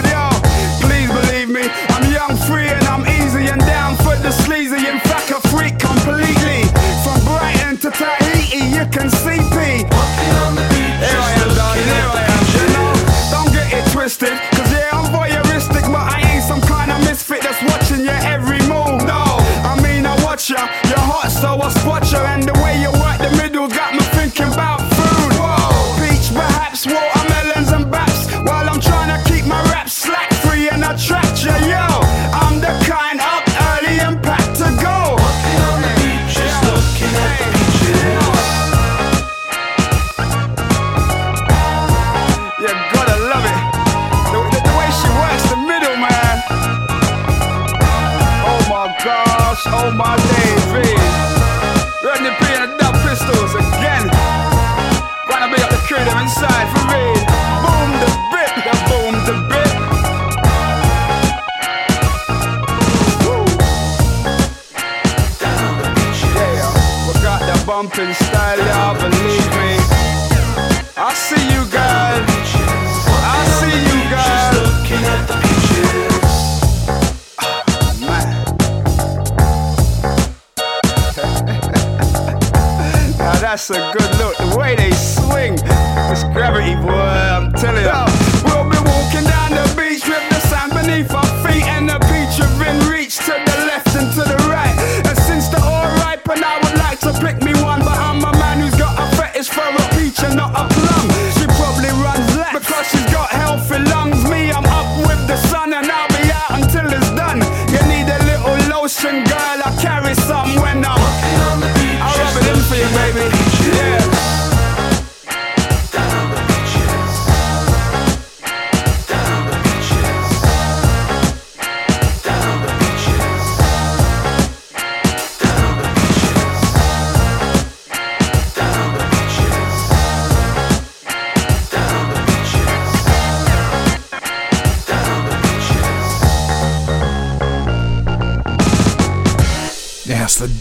[83.69, 84.37] that's a good look.
[84.37, 86.91] The way they swing, this gravity, boy.
[86.91, 88.12] I'm telling you.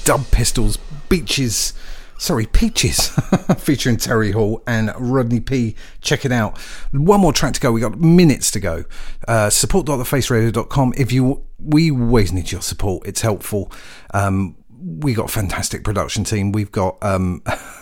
[0.03, 0.77] Dub Pistols,
[1.09, 1.73] Beaches,
[2.17, 3.09] sorry, Peaches,
[3.57, 5.75] featuring Terry Hall and Rodney P.
[6.01, 6.57] Check it out.
[6.91, 7.71] One more track to go.
[7.71, 8.85] We got minutes to go.
[9.27, 10.93] Uh, support.thefaceradio.com.
[10.97, 13.07] If you, we always need your support.
[13.07, 13.71] It's helpful.
[14.13, 16.51] Um, we got fantastic production team.
[16.51, 17.43] We've got, um,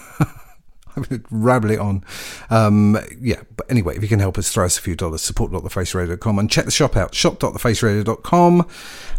[0.96, 2.04] Going to rabble it on.
[2.50, 6.40] Um, yeah, but anyway, if you can help us, throw us a few dollars, support.thefaceradio.com
[6.40, 8.68] and check the shop out, shop.thefaceradio.com.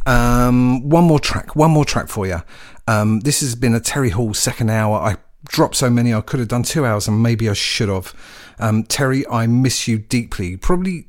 [0.07, 2.43] Um, one more track, one more track for you.
[2.87, 4.99] Um, this has been a Terry Hall second hour.
[4.99, 8.15] I dropped so many, I could have done two hours and maybe I should have.
[8.59, 10.57] Um, Terry, I miss you deeply.
[10.57, 11.07] Probably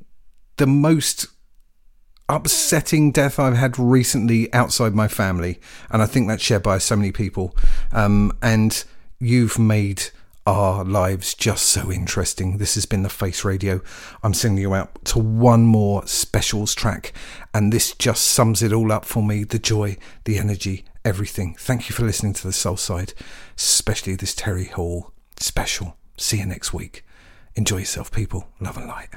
[0.57, 1.27] the most
[2.29, 5.59] upsetting death I've had recently outside my family,
[5.89, 7.55] and I think that's shared by so many people.
[7.91, 8.83] Um, and
[9.19, 10.03] you've made
[10.45, 12.57] our lives just so interesting.
[12.57, 13.81] This has been the Face Radio.
[14.23, 17.13] I'm sending you out to one more specials track,
[17.53, 21.55] and this just sums it all up for me the joy, the energy, everything.
[21.59, 23.13] Thank you for listening to the Soulside,
[23.57, 25.97] especially this Terry Hall special.
[26.18, 27.05] See you next week.
[27.55, 28.47] Enjoy yourself, people.
[28.59, 29.09] Love and light.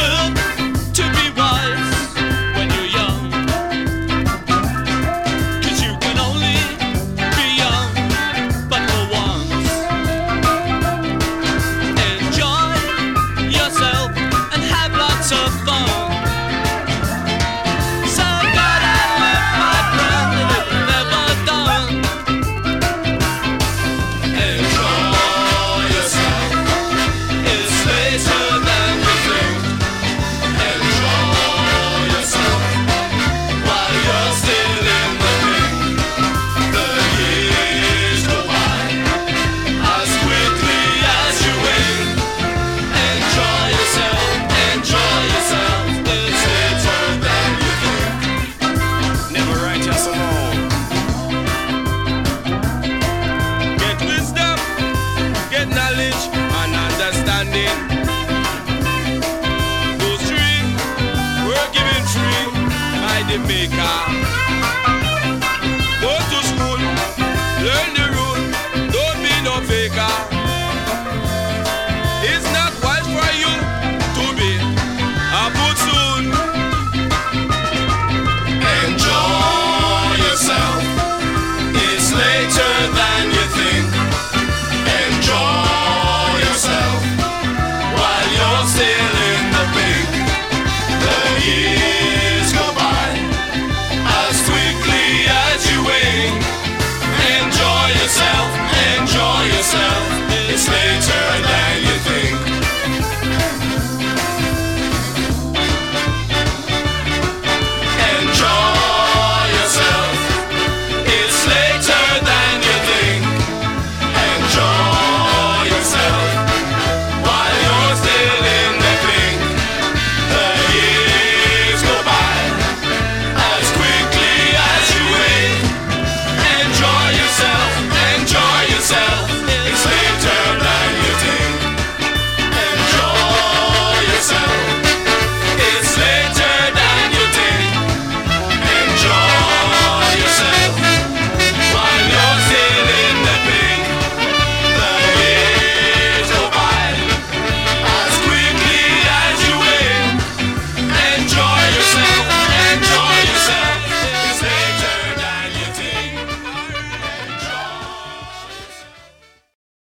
[0.00, 0.39] Good